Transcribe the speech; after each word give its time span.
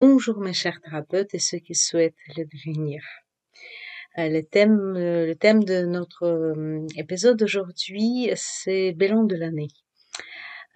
Bonjour 0.00 0.38
mes 0.38 0.52
chers 0.52 0.80
thérapeutes 0.80 1.34
et 1.34 1.40
ceux 1.40 1.58
qui 1.58 1.74
souhaitent 1.74 2.14
le 2.36 2.44
devenir. 2.44 3.02
Euh, 4.16 4.28
le 4.28 4.44
thème, 4.44 4.94
euh, 4.96 5.26
le 5.26 5.34
thème 5.34 5.64
de 5.64 5.86
notre 5.86 6.22
euh, 6.22 6.86
épisode 6.94 7.36
d'aujourd'hui, 7.36 8.30
c'est 8.36 8.92
bilan 8.92 9.24
de 9.24 9.34
l'année. 9.34 9.66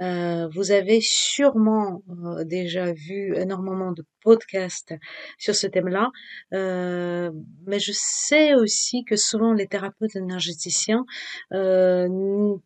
vous 0.01 0.73
avez 0.73 1.01
sûrement 1.01 2.03
déjà 2.45 2.93
vu 2.93 3.37
énormément 3.37 3.93
de 3.93 4.05
podcasts 4.23 4.95
sur 5.39 5.55
ce 5.55 5.69
thème-là, 5.69 6.11
mais 6.51 7.79
je 7.79 7.93
sais 7.95 8.55
aussi 8.55 9.05
que 9.05 9.15
souvent 9.15 9.53
les 9.53 9.69
thérapeutes 9.69 10.17
énergéticiens 10.17 11.05
ne 11.53 12.59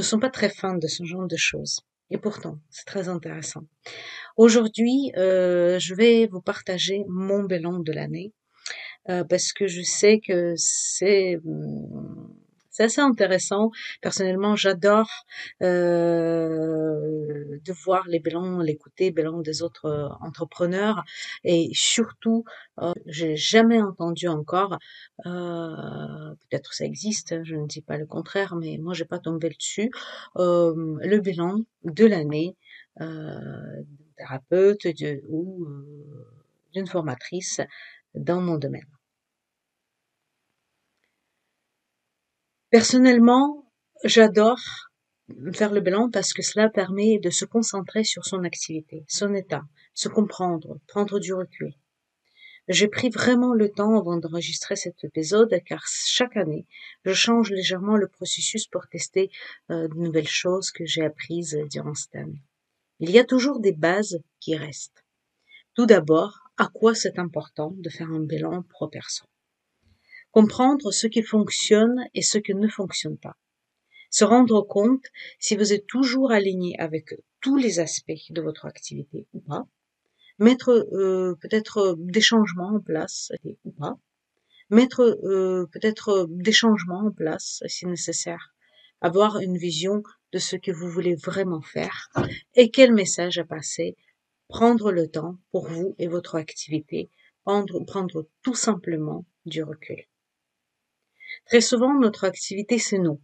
sont 0.00 0.20
pas 0.20 0.30
très 0.30 0.48
fans 0.48 0.78
de 0.78 0.86
ce 0.86 1.02
genre 1.02 1.26
de 1.26 1.36
choses. 1.36 1.80
Et 2.12 2.18
pourtant, 2.18 2.58
c'est 2.68 2.84
très 2.84 3.08
intéressant. 3.08 3.62
Aujourd'hui, 4.36 5.12
euh, 5.16 5.78
je 5.78 5.94
vais 5.94 6.26
vous 6.26 6.40
partager 6.40 7.04
mon 7.08 7.44
bilan 7.44 7.78
de 7.80 7.92
l'année 7.92 8.32
euh, 9.10 9.24
parce 9.24 9.52
que 9.52 9.66
je 9.66 9.82
sais 9.82 10.20
que 10.20 10.54
c'est 10.56 11.38
hum, 11.44 12.34
c'est 12.70 12.84
assez 12.84 13.02
intéressant. 13.02 13.70
Personnellement, 14.00 14.56
j'adore 14.56 15.10
euh, 15.62 17.58
de 17.64 17.72
voir 17.84 18.04
les 18.08 18.18
bilans, 18.18 18.60
l'écouter, 18.60 19.10
bilans 19.10 19.40
des 19.42 19.62
autres 19.62 19.84
euh, 19.86 20.08
entrepreneurs. 20.26 21.04
Et 21.44 21.70
surtout, 21.74 22.44
euh, 22.80 22.92
j'ai 23.06 23.36
jamais 23.36 23.82
entendu 23.82 24.26
encore, 24.28 24.78
euh, 25.26 26.34
peut-être 26.48 26.72
ça 26.72 26.84
existe, 26.86 27.32
hein, 27.32 27.42
je 27.44 27.56
ne 27.56 27.66
dis 27.66 27.82
pas 27.82 27.98
le 27.98 28.06
contraire, 28.06 28.56
mais 28.56 28.78
moi 28.78 28.94
j'ai 28.94 29.04
pas 29.04 29.18
tombé 29.18 29.50
dessus, 29.50 29.90
euh, 30.38 30.74
le 31.02 31.18
bilan 31.20 31.58
de 31.84 32.06
l'année 32.06 32.56
euh, 33.00 33.82
thérapeute 34.22 34.86
ou 35.28 35.64
euh, 35.64 36.26
d'une 36.72 36.86
formatrice 36.86 37.60
dans 38.14 38.40
mon 38.40 38.56
domaine. 38.56 38.86
Personnellement, 42.70 43.70
j'adore 44.04 44.60
faire 45.52 45.72
le 45.72 45.80
bilan 45.80 46.10
parce 46.10 46.32
que 46.32 46.42
cela 46.42 46.68
permet 46.68 47.18
de 47.18 47.30
se 47.30 47.44
concentrer 47.44 48.04
sur 48.04 48.24
son 48.24 48.44
activité, 48.44 49.04
son 49.08 49.34
état, 49.34 49.62
se 49.94 50.08
comprendre, 50.08 50.78
prendre 50.88 51.18
du 51.18 51.34
recul. 51.34 51.72
J'ai 52.68 52.88
pris 52.88 53.10
vraiment 53.10 53.54
le 53.54 53.70
temps 53.70 53.98
avant 53.98 54.16
d'enregistrer 54.18 54.76
cet 54.76 55.02
épisode 55.02 55.52
car 55.66 55.84
chaque 55.86 56.36
année, 56.36 56.66
je 57.04 57.12
change 57.12 57.50
légèrement 57.50 57.96
le 57.96 58.08
processus 58.08 58.66
pour 58.68 58.86
tester 58.88 59.30
euh, 59.70 59.88
de 59.88 59.94
nouvelles 59.94 60.28
choses 60.28 60.70
que 60.70 60.86
j'ai 60.86 61.04
apprises 61.04 61.58
durant 61.70 61.94
cette 61.94 62.14
année. 62.14 62.42
Il 63.04 63.10
y 63.10 63.18
a 63.18 63.24
toujours 63.24 63.58
des 63.58 63.72
bases 63.72 64.20
qui 64.38 64.54
restent. 64.54 65.04
Tout 65.74 65.86
d'abord, 65.86 66.38
à 66.56 66.68
quoi 66.68 66.94
c'est 66.94 67.18
important 67.18 67.74
de 67.76 67.90
faire 67.90 68.08
un 68.08 68.20
bilan 68.20 68.62
pro-perso 68.62 69.24
Comprendre 70.30 70.92
ce 70.92 71.08
qui 71.08 71.24
fonctionne 71.24 72.06
et 72.14 72.22
ce 72.22 72.38
qui 72.38 72.54
ne 72.54 72.68
fonctionne 72.68 73.18
pas. 73.18 73.36
Se 74.08 74.22
rendre 74.22 74.62
compte 74.62 75.04
si 75.40 75.56
vous 75.56 75.72
êtes 75.72 75.88
toujours 75.88 76.30
aligné 76.30 76.78
avec 76.78 77.12
tous 77.40 77.56
les 77.56 77.80
aspects 77.80 78.30
de 78.30 78.40
votre 78.40 78.66
activité 78.66 79.26
ou 79.32 79.40
pas. 79.40 79.66
Mettre 80.38 80.70
euh, 80.70 81.34
peut-être 81.40 81.96
des 81.98 82.20
changements 82.20 82.76
en 82.76 82.80
place 82.80 83.32
ou 83.64 83.72
pas. 83.72 83.98
Mettre 84.70 85.00
euh, 85.24 85.66
peut-être 85.72 86.28
des 86.30 86.52
changements 86.52 87.06
en 87.06 87.10
place 87.10 87.64
si 87.66 87.84
nécessaire. 87.86 88.54
Avoir 89.00 89.40
une 89.40 89.58
vision 89.58 90.04
de 90.32 90.38
ce 90.38 90.56
que 90.56 90.72
vous 90.72 90.88
voulez 90.88 91.14
vraiment 91.14 91.60
faire 91.60 92.10
et 92.54 92.70
quel 92.70 92.92
message 92.92 93.38
à 93.38 93.44
passer, 93.44 93.96
prendre 94.48 94.92
le 94.92 95.08
temps 95.08 95.38
pour 95.50 95.66
vous 95.66 95.94
et 95.98 96.08
votre 96.08 96.36
activité, 96.36 97.10
prendre, 97.44 98.26
tout 98.42 98.54
simplement 98.54 99.24
du 99.46 99.62
recul. 99.62 100.04
Très 101.46 101.60
souvent, 101.60 101.98
notre 101.98 102.24
activité, 102.24 102.78
c'est 102.78 102.98
nous. 102.98 103.20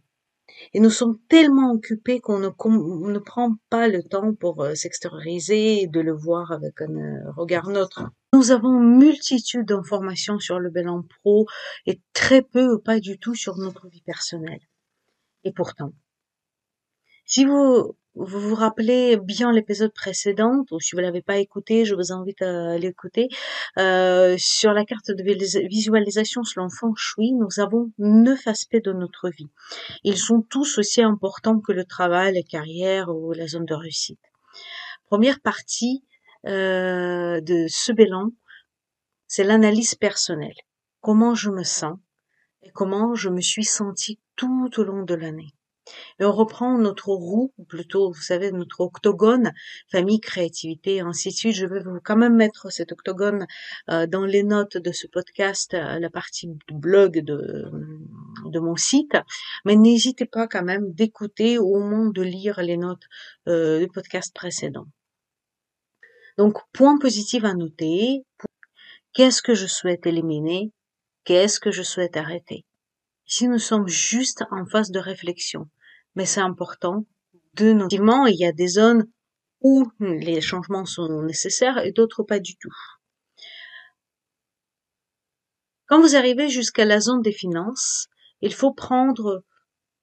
Et 0.73 0.79
nous 0.79 0.89
sommes 0.89 1.19
tellement 1.29 1.71
occupés 1.71 2.19
qu'on 2.19 2.39
ne, 2.39 3.19
prend 3.19 3.55
pas 3.69 3.87
le 3.87 4.03
temps 4.03 4.33
pour 4.33 4.63
euh, 4.63 4.73
s'extérioriser 4.73 5.83
et 5.83 5.87
de 5.87 5.99
le 5.99 6.11
voir 6.11 6.51
avec 6.51 6.81
un 6.81 6.95
euh, 6.95 7.31
regard 7.37 7.69
neutre. 7.69 8.03
Nous 8.33 8.51
avons 8.51 8.79
multitude 8.79 9.67
d'informations 9.67 10.39
sur 10.39 10.59
le 10.59 10.69
bilan 10.69 11.03
pro 11.21 11.45
et 11.85 12.01
très 12.13 12.41
peu 12.41 12.73
ou 12.73 12.79
pas 12.79 12.99
du 12.99 13.19
tout 13.19 13.35
sur 13.35 13.57
notre 13.57 13.87
vie 13.87 14.01
personnelle. 14.01 14.61
Et 15.43 15.51
pourtant, 15.51 15.93
si 17.29 17.45
vous 17.45 17.95
vous 18.15 18.55
rappelez 18.55 19.17
bien 19.17 19.51
l'épisode 19.51 19.93
précédent, 19.93 20.65
ou 20.71 20.79
si 20.79 20.95
vous 20.95 21.01
l'avez 21.01 21.21
pas 21.21 21.37
écouté, 21.37 21.85
je 21.85 21.93
vous 21.93 22.11
invite 22.11 22.41
à 22.41 22.75
l'écouter. 22.79 23.29
Euh, 23.77 24.35
sur 24.39 24.73
la 24.73 24.83
carte 24.83 25.11
de 25.11 25.23
visualisation 25.67 26.43
selon 26.43 26.69
Feng 26.69 26.95
Shui, 26.95 27.33
nous 27.33 27.59
avons 27.59 27.91
neuf 27.99 28.47
aspects 28.47 28.83
de 28.83 28.93
notre 28.93 29.29
vie. 29.29 29.51
Ils 30.03 30.17
sont 30.17 30.41
tous 30.41 30.79
aussi 30.79 31.03
importants 31.03 31.59
que 31.59 31.71
le 31.71 31.85
travail, 31.85 32.33
la 32.33 32.41
carrière 32.41 33.09
ou 33.09 33.31
la 33.31 33.45
zone 33.45 33.65
de 33.65 33.75
réussite. 33.75 34.19
Première 35.05 35.39
partie 35.39 36.03
euh, 36.47 37.41
de 37.41 37.67
ce 37.69 37.91
bilan, 37.91 38.31
c'est 39.27 39.43
l'analyse 39.43 39.93
personnelle. 39.93 40.57
Comment 40.99 41.35
je 41.35 41.51
me 41.51 41.63
sens 41.63 41.99
et 42.63 42.71
comment 42.71 43.13
je 43.13 43.29
me 43.29 43.41
suis 43.41 43.65
senti 43.65 44.19
tout 44.35 44.71
au 44.79 44.83
long 44.83 45.03
de 45.03 45.13
l'année. 45.13 45.53
Et 46.19 46.25
on 46.25 46.31
reprend 46.31 46.77
notre 46.77 47.09
roue, 47.09 47.53
ou 47.57 47.63
plutôt, 47.63 48.11
vous 48.11 48.21
savez, 48.21 48.51
notre 48.51 48.81
octogone, 48.81 49.53
famille, 49.91 50.19
créativité, 50.19 51.01
ainsi 51.01 51.29
de 51.29 51.33
suite. 51.33 51.55
Je 51.55 51.65
vais 51.65 51.81
vous 51.81 51.99
quand 52.03 52.17
même 52.17 52.35
mettre 52.35 52.71
cet 52.71 52.91
octogone 52.91 53.45
euh, 53.89 54.07
dans 54.07 54.25
les 54.25 54.43
notes 54.43 54.77
de 54.77 54.91
ce 54.91 55.07
podcast, 55.07 55.73
euh, 55.73 55.99
la 55.99 56.09
partie 56.09 56.49
blog 56.71 57.19
de, 57.19 57.71
de 58.45 58.59
mon 58.59 58.75
site. 58.75 59.17
Mais 59.65 59.75
n'hésitez 59.75 60.25
pas 60.25 60.47
quand 60.47 60.63
même 60.63 60.91
d'écouter 60.93 61.59
ou 61.59 61.75
au 61.75 61.79
moins 61.79 62.09
de 62.09 62.21
lire 62.21 62.61
les 62.61 62.77
notes 62.77 63.03
euh, 63.47 63.79
du 63.79 63.87
podcast 63.87 64.33
précédent. 64.33 64.85
Donc, 66.37 66.57
point 66.71 66.97
positif 66.97 67.43
à 67.43 67.53
noter. 67.53 68.23
Qu'est-ce 69.13 69.41
que 69.41 69.55
je 69.55 69.67
souhaite 69.67 70.05
éliminer 70.05 70.71
Qu'est-ce 71.25 71.59
que 71.59 71.71
je 71.71 71.83
souhaite 71.83 72.15
arrêter? 72.15 72.65
Si 73.25 73.47
nous 73.47 73.59
sommes 73.59 73.87
juste 73.87 74.43
en 74.49 74.65
phase 74.65 74.89
de 74.89 74.99
réflexion, 74.99 75.69
mais 76.19 76.25
c'est 76.25 76.41
important 76.41 77.05
de 77.53 77.71
notamment 77.71 78.25
il 78.25 78.35
y 78.35 78.45
a 78.45 78.51
des 78.51 78.67
zones 78.67 79.09
où 79.61 79.89
les 80.01 80.41
changements 80.41 80.83
sont 80.83 81.23
nécessaires 81.23 81.77
et 81.77 81.93
d'autres 81.93 82.23
pas 82.23 82.41
du 82.41 82.57
tout. 82.57 82.75
Quand 85.85 86.01
vous 86.01 86.17
arrivez 86.17 86.49
jusqu'à 86.49 86.83
la 86.83 86.99
zone 86.99 87.21
des 87.21 87.31
finances, 87.31 88.07
il 88.41 88.53
faut 88.53 88.73
prendre 88.73 89.45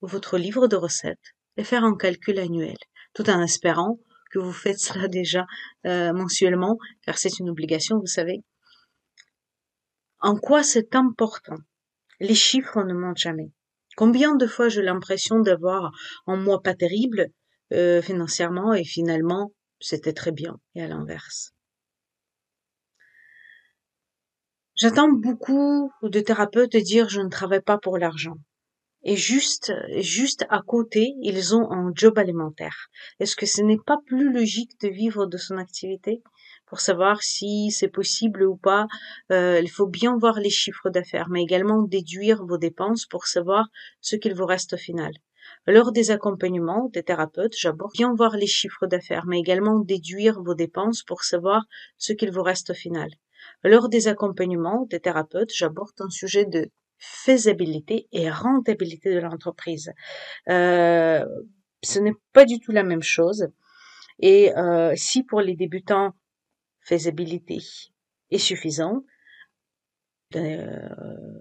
votre 0.00 0.38
livre 0.38 0.68
de 0.68 0.76
recettes 0.76 1.34
et 1.58 1.64
faire 1.64 1.84
un 1.84 1.98
calcul 1.98 2.38
annuel, 2.38 2.78
tout 3.12 3.28
en 3.28 3.42
espérant 3.42 3.98
que 4.30 4.38
vous 4.38 4.54
faites 4.54 4.80
cela 4.80 5.08
déjà 5.20 5.44
euh, 5.84 6.14
mensuellement, 6.14 6.78
car 7.02 7.18
c'est 7.18 7.40
une 7.40 7.50
obligation, 7.50 7.98
vous 7.98 8.06
savez. 8.06 8.42
En 10.20 10.34
quoi 10.34 10.62
c'est 10.62 10.94
important? 10.94 11.58
Les 12.20 12.34
chiffres 12.34 12.82
ne 12.84 12.94
mentent 12.94 13.18
jamais. 13.18 13.52
Combien 13.96 14.36
de 14.36 14.46
fois 14.46 14.68
j'ai 14.68 14.82
l'impression 14.82 15.40
d'avoir 15.40 15.90
un 16.26 16.36
mois 16.36 16.62
pas 16.62 16.74
terrible 16.74 17.28
euh, 17.72 18.00
financièrement 18.02 18.74
et 18.74 18.84
finalement 18.84 19.52
c'était 19.80 20.12
très 20.12 20.32
bien 20.32 20.60
et 20.74 20.82
à 20.82 20.86
l'inverse. 20.88 21.52
J'attends 24.76 25.10
beaucoup 25.10 25.90
de 26.02 26.20
thérapeutes 26.20 26.76
dire 26.76 27.08
je 27.08 27.22
ne 27.22 27.30
travaille 27.30 27.62
pas 27.62 27.78
pour 27.78 27.96
l'argent. 27.96 28.36
Et 29.02 29.16
juste, 29.16 29.72
juste 30.00 30.44
à 30.50 30.60
côté, 30.60 31.14
ils 31.22 31.54
ont 31.54 31.70
un 31.72 31.92
job 31.94 32.18
alimentaire. 32.18 32.88
Est-ce 33.18 33.36
que 33.36 33.46
ce 33.46 33.62
n'est 33.62 33.78
pas 33.86 33.98
plus 34.04 34.30
logique 34.30 34.78
de 34.82 34.88
vivre 34.88 35.24
de 35.26 35.38
son 35.38 35.56
activité? 35.56 36.22
Pour 36.66 36.80
savoir 36.80 37.22
si 37.22 37.70
c'est 37.70 37.88
possible 37.88 38.42
ou 38.44 38.56
pas. 38.56 38.86
Euh, 39.32 39.60
il 39.62 39.70
faut 39.70 39.86
bien 39.86 40.16
voir 40.16 40.38
les 40.40 40.50
chiffres 40.50 40.90
d'affaires, 40.90 41.28
mais 41.30 41.42
également 41.42 41.82
déduire 41.82 42.44
vos 42.44 42.58
dépenses 42.58 43.06
pour 43.06 43.26
savoir 43.26 43.66
ce 44.00 44.16
qu'il 44.16 44.34
vous 44.34 44.46
reste 44.46 44.74
au 44.74 44.76
final. 44.76 45.12
Lors 45.66 45.92
des 45.92 46.10
accompagnements 46.10 46.88
des 46.92 47.02
thérapeutes, 47.02 47.54
j'aborde 47.56 47.92
bien 47.92 48.12
voir 48.14 48.36
les 48.36 48.46
chiffres 48.46 48.86
d'affaires, 48.86 49.26
mais 49.26 49.38
également 49.38 49.78
déduire 49.78 50.42
vos 50.42 50.54
dépenses 50.54 51.02
pour 51.02 51.22
savoir 51.22 51.64
ce 51.98 52.12
qu'il 52.12 52.32
vous 52.32 52.42
reste 52.42 52.70
au 52.70 52.74
final. 52.74 53.10
Lors 53.64 53.88
des 53.88 54.08
accompagnements 54.08 54.86
des 54.90 55.00
thérapeutes, 55.00 55.52
j'aborde 55.54 56.00
un 56.00 56.10
sujet 56.10 56.44
de 56.44 56.70
faisabilité 56.98 58.08
et 58.12 58.30
rentabilité 58.30 59.14
de 59.14 59.20
l'entreprise. 59.20 59.92
Euh, 60.48 61.24
ce 61.82 61.98
n'est 61.98 62.14
pas 62.32 62.44
du 62.44 62.58
tout 62.58 62.72
la 62.72 62.82
même 62.82 63.02
chose. 63.02 63.48
Et 64.18 64.56
euh, 64.56 64.94
si 64.96 65.22
pour 65.22 65.40
les 65.40 65.54
débutants, 65.54 66.14
faisabilité 66.86 67.58
est 68.30 68.38
suffisant, 68.38 69.04
euh, 70.34 70.88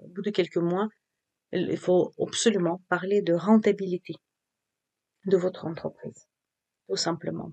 au 0.04 0.08
bout 0.10 0.22
de 0.22 0.30
quelques 0.32 0.58
mois, 0.58 0.90
il 1.52 1.78
faut 1.78 2.14
absolument 2.20 2.82
parler 2.90 3.22
de 3.22 3.34
rentabilité 3.34 4.16
de 5.26 5.38
votre 5.38 5.66
entreprise, 5.66 6.28
tout 6.88 6.96
simplement. 6.96 7.52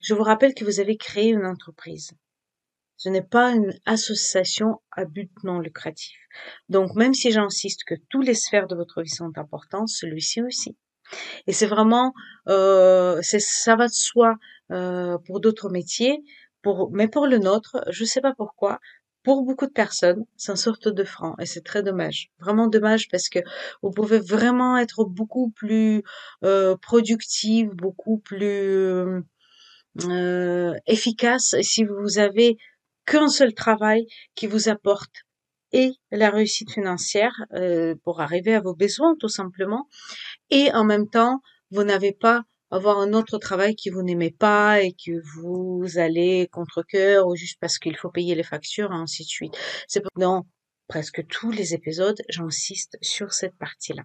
Je 0.00 0.14
vous 0.14 0.22
rappelle 0.22 0.54
que 0.54 0.64
vous 0.64 0.80
avez 0.80 0.96
créé 0.96 1.30
une 1.30 1.46
entreprise. 1.46 2.12
Ce 2.96 3.08
n'est 3.08 3.22
pas 3.22 3.52
une 3.52 3.72
association 3.86 4.80
à 4.90 5.04
but 5.04 5.30
non 5.44 5.60
lucratif. 5.60 6.18
Donc, 6.68 6.94
même 6.96 7.14
si 7.14 7.30
j'insiste 7.30 7.84
que 7.84 7.94
toutes 8.08 8.26
les 8.26 8.34
sphères 8.34 8.66
de 8.66 8.74
votre 8.74 9.02
vie 9.02 9.08
sont 9.08 9.32
importantes, 9.36 9.88
celui-ci 9.88 10.42
aussi. 10.42 10.76
Et 11.46 11.52
c'est 11.52 11.66
vraiment, 11.66 12.12
euh, 12.48 13.22
ça 13.22 13.76
va 13.76 13.86
de 13.86 13.92
soi 13.92 14.36
euh, 14.70 15.16
pour 15.26 15.40
d'autres 15.40 15.70
métiers, 15.70 16.22
pour, 16.62 16.90
mais 16.92 17.08
pour 17.08 17.26
le 17.26 17.38
nôtre, 17.38 17.84
je 17.90 18.02
ne 18.02 18.08
sais 18.08 18.20
pas 18.20 18.34
pourquoi, 18.34 18.80
pour 19.22 19.42
beaucoup 19.44 19.66
de 19.66 19.72
personnes, 19.72 20.24
c'est 20.36 20.52
une 20.52 20.56
sorte 20.56 20.88
de 20.88 21.04
frein 21.04 21.34
et 21.40 21.46
c'est 21.46 21.62
très 21.62 21.82
dommage. 21.82 22.30
Vraiment 22.38 22.66
dommage 22.66 23.08
parce 23.08 23.28
que 23.28 23.40
vous 23.82 23.90
pouvez 23.90 24.20
vraiment 24.20 24.78
être 24.78 25.04
beaucoup 25.04 25.50
plus 25.50 26.02
euh, 26.44 26.76
productive, 26.76 27.70
beaucoup 27.70 28.18
plus 28.18 29.22
euh, 30.04 30.74
efficace 30.86 31.56
si 31.62 31.84
vous 31.84 32.18
avez 32.18 32.56
qu'un 33.06 33.28
seul 33.28 33.54
travail 33.54 34.06
qui 34.34 34.46
vous 34.46 34.68
apporte 34.68 35.24
et 35.72 35.92
la 36.10 36.30
réussite 36.30 36.70
financière 36.70 37.34
euh, 37.52 37.94
pour 38.04 38.20
arriver 38.20 38.54
à 38.54 38.60
vos 38.60 38.74
besoins 38.74 39.14
tout 39.18 39.28
simplement 39.28 39.88
et 40.50 40.72
en 40.72 40.84
même 40.84 41.08
temps 41.08 41.40
vous 41.70 41.84
n'avez 41.84 42.12
pas 42.12 42.44
avoir 42.70 42.98
un 42.98 43.12
autre 43.12 43.38
travail 43.38 43.74
qui 43.74 43.90
vous 43.90 44.02
n'aimez 44.02 44.30
pas 44.30 44.82
et 44.82 44.92
que 44.92 45.20
vous 45.34 45.98
allez 45.98 46.48
contre 46.52 46.82
cœur 46.82 47.26
ou 47.26 47.36
juste 47.36 47.58
parce 47.60 47.78
qu'il 47.78 47.96
faut 47.96 48.10
payer 48.10 48.34
les 48.34 48.42
factures 48.42 48.92
ainsi 48.92 49.24
de 49.24 49.28
suite. 49.28 49.56
C'est 49.86 50.02
dans 50.16 50.46
presque 50.86 51.26
tous 51.26 51.50
les 51.50 51.74
épisodes, 51.74 52.20
j'insiste 52.28 52.98
sur 53.02 53.32
cette 53.32 53.56
partie-là. 53.56 54.04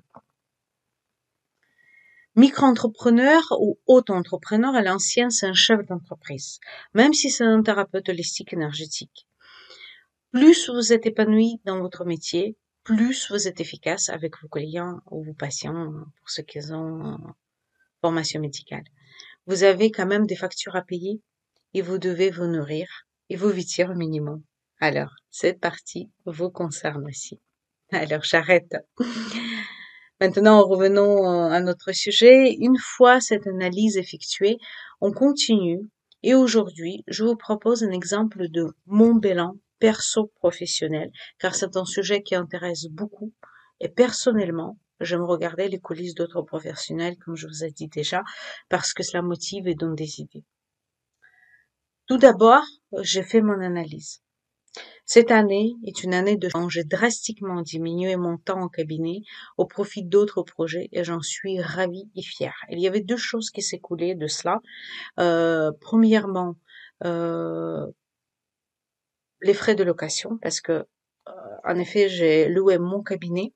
Micro-entrepreneur 2.36 3.44
ou 3.60 3.80
auto-entrepreneur, 3.86 4.74
à 4.74 4.82
l'ancien, 4.82 5.30
c'est 5.30 5.46
un 5.46 5.54
chef 5.54 5.86
d'entreprise, 5.86 6.60
même 6.94 7.14
si 7.14 7.30
c'est 7.30 7.44
un 7.44 7.62
thérapeute 7.62 8.10
holistique 8.10 8.54
énergétique. 8.54 9.28
Plus 10.32 10.70
vous 10.70 10.94
êtes 10.94 11.06
épanoui 11.06 11.62
dans 11.64 11.80
votre 11.80 12.06
métier, 12.06 12.58
plus 12.84 13.30
vous 13.30 13.48
êtes 13.48 13.62
efficace 13.62 14.10
avec 14.10 14.42
vos 14.42 14.48
clients 14.48 15.00
ou 15.12 15.24
vos 15.24 15.34
patients, 15.34 15.92
pour 16.18 16.30
ceux 16.30 16.42
qui 16.42 16.60
ont 16.72 17.20
formation 18.04 18.42
médicale. 18.42 18.84
Vous 19.48 19.64
avez 19.64 19.90
quand 19.90 20.06
même 20.06 20.26
des 20.26 20.36
factures 20.36 20.76
à 20.76 20.82
payer 20.82 21.22
et 21.74 21.82
vous 21.82 21.98
devez 21.98 22.32
vous 22.32 22.48
nourrir 22.48 22.88
et 23.30 23.38
vous 23.38 23.48
vêtir 23.48 23.92
au 23.92 23.96
minimum. 23.96 24.44
Alors, 24.82 25.14
cette 25.32 25.62
partie 25.62 26.10
vous 26.26 26.50
concerne 26.50 27.06
aussi. 27.08 27.40
Alors, 27.94 28.24
j'arrête. 28.24 28.76
Maintenant, 30.20 30.68
revenons 30.68 31.50
à 31.58 31.62
notre 31.62 31.94
sujet. 31.94 32.54
Une 32.60 32.78
fois 32.78 33.22
cette 33.22 33.48
analyse 33.48 33.96
effectuée, 33.96 34.58
on 35.00 35.14
continue 35.14 35.80
et 36.24 36.36
aujourd'hui, 36.36 37.06
je 37.08 37.24
vous 37.24 37.38
propose 37.38 37.84
un 37.86 37.92
exemple 37.92 38.50
de 38.50 38.66
mon 38.86 39.16
bilan 39.16 39.56
perso-professionnel, 39.80 41.10
car 41.40 41.56
c'est 41.56 41.78
un 41.78 41.86
sujet 41.86 42.22
qui 42.22 42.36
intéresse 42.36 42.88
beaucoup 42.90 43.32
et 43.80 43.88
personnellement, 43.88 44.78
J'aime 45.00 45.24
regarder 45.24 45.68
les 45.68 45.80
coulisses 45.80 46.16
d'autres 46.16 46.42
professionnels, 46.42 47.18
comme 47.18 47.36
je 47.36 47.48
vous 47.48 47.64
ai 47.64 47.72
dit 47.72 47.88
déjà, 47.88 48.24
parce 48.70 48.94
que 48.94 49.04
cela 49.04 49.22
motive 49.22 49.68
et 49.68 49.76
donne 49.76 49.96
des 49.96 50.20
idées. 50.20 50.46
Tout 52.08 52.18
d'abord, 52.18 52.64
j'ai 53.02 53.24
fait 53.24 53.42
mon 53.42 53.60
analyse. 53.62 54.22
Cette 55.06 55.32
année 55.32 55.76
est 55.86 56.04
une 56.04 56.14
année 56.14 56.38
de 56.38 56.50
J'ai 56.70 56.84
drastiquement 56.84 57.62
diminué 57.62 58.16
mon 58.16 58.38
temps 58.38 58.62
en 58.62 58.70
cabinet 58.70 59.22
au 59.58 59.66
profit 59.66 60.04
d'autres 60.04 60.44
projets 60.44 60.90
et 60.92 61.04
j'en 61.04 61.22
suis 61.22 61.62
ravie 61.62 62.10
et 62.16 62.22
fière. 62.22 62.56
Il 62.70 62.80
y 62.80 62.88
avait 62.88 63.02
deux 63.02 63.18
choses 63.18 63.50
qui 63.50 63.62
s'écoulaient 63.62 64.16
de 64.16 64.28
cela. 64.28 64.62
Euh, 65.20 65.72
premièrement, 65.82 66.56
euh, 67.04 67.86
les 69.42 69.54
frais 69.54 69.76
de 69.76 69.84
location 69.84 70.38
parce 70.42 70.62
que 70.62 70.86
euh, 71.28 71.32
en 71.66 71.76
effet 71.78 72.10
j'ai 72.10 72.48
loué 72.48 72.78
mon 72.78 73.04
cabinet 73.04 73.54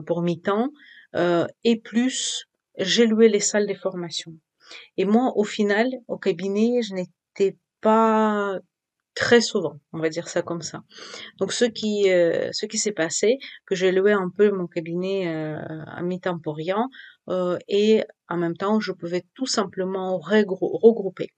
pour 0.00 0.22
mi-temps, 0.22 0.70
euh, 1.14 1.46
et 1.64 1.80
plus 1.80 2.46
j'ai 2.78 3.06
loué 3.06 3.28
les 3.28 3.40
salles 3.40 3.66
de 3.66 3.74
formation. 3.74 4.32
Et 4.96 5.04
moi, 5.04 5.32
au 5.36 5.44
final, 5.44 5.88
au 6.08 6.18
cabinet, 6.18 6.82
je 6.82 6.94
n'étais 6.94 7.58
pas 7.80 8.58
très 9.14 9.42
souvent, 9.42 9.78
on 9.92 9.98
va 9.98 10.08
dire 10.08 10.28
ça 10.28 10.40
comme 10.40 10.62
ça. 10.62 10.80
Donc 11.38 11.52
ce 11.52 11.66
qui 11.66 12.10
euh, 12.10 12.48
ce 12.52 12.64
qui 12.64 12.78
s'est 12.78 12.92
passé, 12.92 13.38
que 13.66 13.74
j'ai 13.74 13.92
loué 13.92 14.12
un 14.12 14.30
peu 14.34 14.50
mon 14.50 14.66
cabinet 14.66 15.28
à 15.86 16.02
mi-temps 16.02 16.38
pour 16.38 16.56
rien, 16.56 16.88
et 17.68 18.04
en 18.28 18.38
même 18.38 18.56
temps 18.56 18.80
je 18.80 18.92
pouvais 18.92 19.24
tout 19.34 19.46
simplement 19.46 20.18
regrouper. 20.18 21.28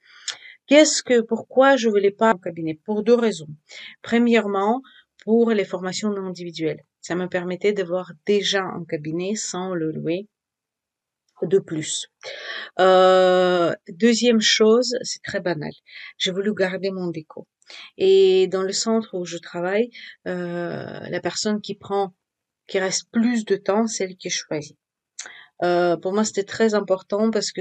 Qu'est-ce 0.67 1.03
que 1.03 1.21
pourquoi 1.21 1.77
je 1.77 1.89
voulais 1.89 2.11
pas 2.11 2.31
un 2.31 2.39
cabinet? 2.39 2.81
Pour 2.87 3.03
deux 3.03 3.15
raisons. 3.15 3.49
Premièrement, 4.03 4.81
pour 5.25 5.51
les 5.51 5.65
formations 5.65 6.15
individuelles. 6.17 6.85
Ça 7.01 7.15
me 7.15 7.29
permettait 7.29 7.73
de 7.73 7.83
voir 7.83 8.13
déjà 8.27 8.63
un 8.63 8.85
cabinet 8.85 9.35
sans 9.35 9.75
le 9.75 9.91
louer 9.93 10.29
de 11.43 11.59
plus. 11.59 12.09
Euh, 12.79 13.73
deuxième 13.89 14.41
chose, 14.41 14.95
c'est 15.03 15.23
très 15.23 15.41
banal. 15.41 15.73
J'ai 16.19 16.31
voulu 16.31 16.55
garder 16.55 16.91
mon 16.91 17.09
déco. 17.09 17.47
Et 17.97 18.47
dans 18.49 18.63
le 18.63 18.73
centre 18.73 19.15
où 19.15 19.25
je 19.25 19.39
travaille, 19.39 19.91
euh, 20.27 21.01
la 21.09 21.21
personne 21.21 21.61
qui 21.61 21.75
prend, 21.75 22.15
qui 22.67 22.79
reste 22.79 23.11
plus 23.11 23.45
de 23.45 23.57
temps, 23.57 23.87
c'est 23.87 24.05
elle 24.05 24.17
qui 24.17 24.31
choisit. 24.31 24.79
Euh, 25.63 25.97
pour 25.97 26.13
moi, 26.13 26.25
c'était 26.25 26.45
très 26.45 26.75
important 26.75 27.31
parce 27.31 27.53
que 27.53 27.61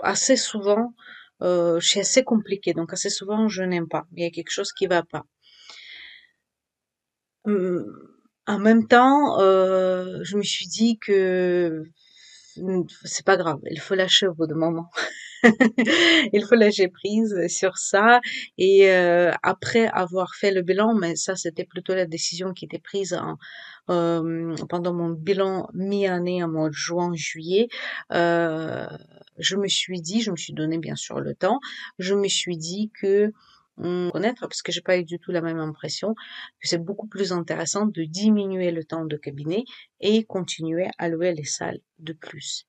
assez 0.00 0.36
souvent, 0.36 0.94
euh, 1.42 1.80
je 1.80 1.88
suis 1.88 2.00
assez 2.00 2.24
compliquée, 2.24 2.72
donc 2.74 2.92
assez 2.92 3.10
souvent, 3.10 3.48
je 3.48 3.62
n'aime 3.62 3.88
pas. 3.88 4.06
Il 4.16 4.22
y 4.22 4.26
a 4.26 4.30
quelque 4.30 4.50
chose 4.50 4.72
qui 4.72 4.86
va 4.86 5.02
pas. 5.02 5.24
Hum, 7.44 7.84
en 8.46 8.58
même 8.58 8.86
temps, 8.86 9.38
euh, 9.40 10.18
je 10.22 10.36
me 10.36 10.42
suis 10.42 10.66
dit 10.66 10.98
que 10.98 11.82
c'est 13.04 13.24
pas 13.26 13.36
grave, 13.36 13.58
il 13.70 13.80
faut 13.80 13.94
lâcher 13.94 14.26
au 14.28 14.34
bout 14.34 14.46
de 14.46 14.54
moment. 14.54 14.90
il 16.32 16.44
faut 16.48 16.54
lâcher 16.56 16.88
prise 16.88 17.36
sur 17.48 17.78
ça 17.78 18.20
et 18.58 18.90
euh, 18.90 19.32
après 19.42 19.86
avoir 19.88 20.34
fait 20.34 20.52
le 20.52 20.62
bilan, 20.62 20.94
mais 20.94 21.16
ça 21.16 21.36
c'était 21.36 21.64
plutôt 21.64 21.94
la 21.94 22.06
décision 22.06 22.52
qui 22.54 22.64
était 22.66 22.78
prise 22.78 23.18
euh, 23.90 24.56
pendant 24.68 24.94
mon 24.94 25.10
bilan 25.10 25.68
mi-année 25.74 26.42
en 26.44 26.48
mois 26.48 26.68
de 26.70 26.74
juin-juillet, 26.74 27.68
euh, 28.12 28.86
je 29.38 29.56
me 29.56 29.68
suis 29.68 30.00
dit, 30.00 30.22
je 30.22 30.30
me 30.30 30.36
suis 30.36 30.54
donné 30.54 30.78
bien 30.78 30.96
sûr 30.96 31.20
le 31.20 31.34
temps, 31.34 31.60
je 31.98 32.14
me 32.14 32.28
suis 32.28 32.56
dit 32.56 32.90
que 33.00 33.32
connaître 33.76 34.42
parce 34.42 34.62
que 34.62 34.72
j'ai 34.72 34.80
pas 34.80 34.98
eu 34.98 35.04
du 35.04 35.18
tout 35.18 35.32
la 35.32 35.40
même 35.40 35.58
impression 35.58 36.14
que 36.60 36.68
c'est 36.68 36.82
beaucoup 36.82 37.08
plus 37.08 37.32
intéressant 37.32 37.86
de 37.86 38.04
diminuer 38.04 38.70
le 38.70 38.84
temps 38.84 39.04
de 39.04 39.16
cabinet 39.16 39.64
et 40.00 40.24
continuer 40.24 40.88
à 40.98 41.08
louer 41.08 41.32
les 41.34 41.44
salles 41.44 41.80
de 41.98 42.12
plus. 42.12 42.66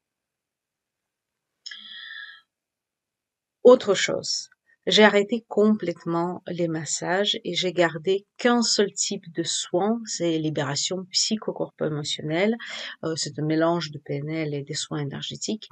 Autre 3.64 3.96
chose, 3.96 4.50
j'ai 4.88 5.04
arrêté 5.04 5.44
complètement 5.48 6.44
les 6.48 6.68
massages 6.68 7.40
et 7.44 7.56
j'ai 7.56 7.74
gardé 7.74 8.28
qu'un 8.38 8.62
seul 8.62 8.94
type 8.94 9.32
de 9.34 9.42
soins, 9.42 10.00
c'est 10.06 10.38
libération 10.38 11.06
psychocorpo-émotionnelle. 11.12 12.56
Euh, 13.04 13.16
c'est 13.16 13.40
un 13.40 13.46
mélange 13.46 13.90
de 13.90 13.98
PNL 13.98 14.54
et 14.54 14.62
des 14.62 14.76
soins 14.76 15.00
énergétiques 15.00 15.70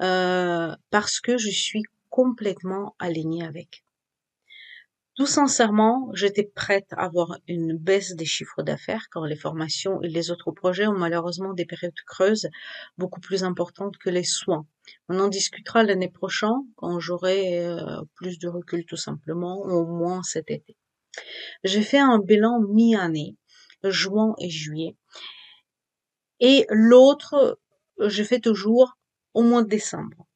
euh, 0.00 0.72
parce 0.90 1.18
que 1.18 1.36
je 1.36 1.50
suis 1.50 1.82
complètement 2.10 2.94
alignée 3.00 3.44
avec. 3.44 3.84
Tout 5.16 5.26
sincèrement, 5.26 6.10
j'étais 6.12 6.42
prête 6.42 6.92
à 6.92 7.04
avoir 7.04 7.38
une 7.46 7.76
baisse 7.78 8.16
des 8.16 8.24
chiffres 8.24 8.64
d'affaires 8.64 9.06
quand 9.12 9.24
les 9.24 9.36
formations 9.36 10.02
et 10.02 10.08
les 10.08 10.32
autres 10.32 10.50
projets 10.50 10.88
ont 10.88 10.98
malheureusement 10.98 11.52
des 11.52 11.66
périodes 11.66 11.94
creuses 12.04 12.48
beaucoup 12.98 13.20
plus 13.20 13.44
importantes 13.44 13.96
que 13.96 14.10
les 14.10 14.24
soins. 14.24 14.66
On 15.08 15.20
en 15.20 15.28
discutera 15.28 15.84
l'année 15.84 16.10
prochaine 16.10 16.66
quand 16.74 16.98
j'aurai 16.98 17.64
euh, 17.64 18.02
plus 18.16 18.40
de 18.40 18.48
recul 18.48 18.84
tout 18.86 18.96
simplement, 18.96 19.60
au 19.60 19.86
moins 19.86 20.24
cet 20.24 20.50
été. 20.50 20.76
J'ai 21.62 21.82
fait 21.82 22.00
un 22.00 22.18
bilan 22.18 22.60
mi-année, 22.60 23.36
juin 23.84 24.34
et 24.40 24.50
juillet. 24.50 24.96
Et 26.40 26.66
l'autre, 26.70 27.60
je 28.00 28.24
fais 28.24 28.40
toujours 28.40 28.98
au 29.32 29.42
mois 29.42 29.62
de 29.62 29.68
décembre. 29.68 30.26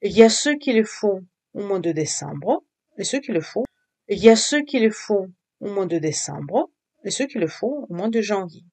Il 0.00 0.12
y 0.12 0.22
a 0.22 0.30
ceux 0.30 0.56
qui 0.56 0.72
le 0.72 0.84
font 0.84 1.26
au 1.52 1.66
mois 1.66 1.78
de 1.78 1.92
décembre, 1.92 2.64
et 2.98 3.04
ceux 3.04 3.20
qui 3.20 3.32
le 3.32 3.40
font 3.40 3.64
Il 4.08 4.18
y 4.18 4.28
a 4.28 4.36
ceux 4.36 4.62
qui 4.62 4.80
le 4.80 4.90
font 4.90 5.32
au 5.60 5.70
mois 5.70 5.86
de 5.86 5.98
décembre 5.98 6.70
et 7.04 7.10
ceux 7.10 7.26
qui 7.26 7.38
le 7.38 7.48
font 7.48 7.86
au 7.88 7.94
mois 7.94 8.08
de 8.08 8.20
janvier. 8.20 8.64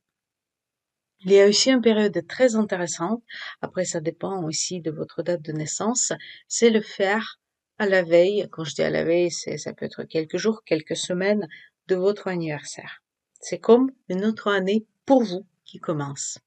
Il 1.24 1.32
y 1.32 1.40
a 1.40 1.48
aussi 1.48 1.70
une 1.70 1.82
période 1.82 2.20
très 2.28 2.56
intéressante, 2.56 3.22
après 3.62 3.86
ça 3.86 4.02
dépend 4.02 4.44
aussi 4.44 4.82
de 4.82 4.90
votre 4.90 5.22
date 5.22 5.44
de 5.44 5.52
naissance, 5.52 6.14
c'est 6.48 6.72
le 6.72 6.82
faire 6.82 7.40
à 7.78 7.86
la 7.86 8.02
veille, 8.02 8.48
quand 8.52 8.64
je 8.64 8.74
dis 8.74 8.82
à 8.82 8.90
la 8.90 9.04
veille, 9.04 9.32
ça 9.32 9.74
peut 9.74 9.86
être 9.86 10.04
quelques 10.04 10.38
jours, 10.38 10.64
quelques 10.66 10.96
semaines 10.96 11.48
de 11.88 11.96
votre 11.96 12.28
anniversaire. 12.28 13.04
C'est 13.40 13.60
comme 13.60 13.92
une 14.10 14.26
autre 14.26 14.48
année 14.48 14.88
pour 15.06 15.24
vous 15.24 15.46
qui 15.66 15.80
commence. 15.80 16.40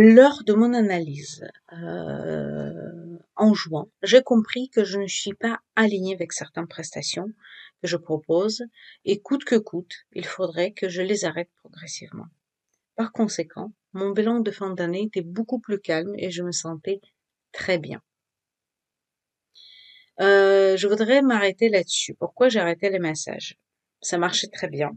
Lors 0.00 0.44
de 0.44 0.52
mon 0.52 0.74
analyse 0.74 1.44
euh, 1.72 3.18
en 3.34 3.52
juin, 3.52 3.88
j'ai 4.04 4.22
compris 4.22 4.70
que 4.70 4.84
je 4.84 4.96
ne 5.00 5.08
suis 5.08 5.34
pas 5.34 5.58
alignée 5.74 6.14
avec 6.14 6.32
certaines 6.32 6.68
prestations 6.68 7.32
que 7.82 7.88
je 7.88 7.96
propose 7.96 8.62
et 9.04 9.20
coûte 9.20 9.42
que 9.42 9.56
coûte, 9.56 9.92
il 10.12 10.24
faudrait 10.24 10.70
que 10.70 10.88
je 10.88 11.02
les 11.02 11.24
arrête 11.24 11.50
progressivement. 11.56 12.28
Par 12.94 13.10
conséquent, 13.10 13.72
mon 13.92 14.10
bilan 14.10 14.38
de 14.38 14.52
fin 14.52 14.70
d'année 14.70 15.02
était 15.02 15.22
beaucoup 15.22 15.58
plus 15.58 15.80
calme 15.80 16.14
et 16.16 16.30
je 16.30 16.44
me 16.44 16.52
sentais 16.52 17.00
très 17.50 17.78
bien. 17.78 18.00
Euh, 20.20 20.76
je 20.76 20.86
voudrais 20.86 21.22
m'arrêter 21.22 21.68
là-dessus. 21.70 22.14
Pourquoi 22.14 22.48
j'ai 22.48 22.60
arrêté 22.60 22.88
les 22.88 23.00
massages? 23.00 23.58
Ça 24.00 24.16
marchait 24.16 24.46
très 24.46 24.68
bien. 24.68 24.96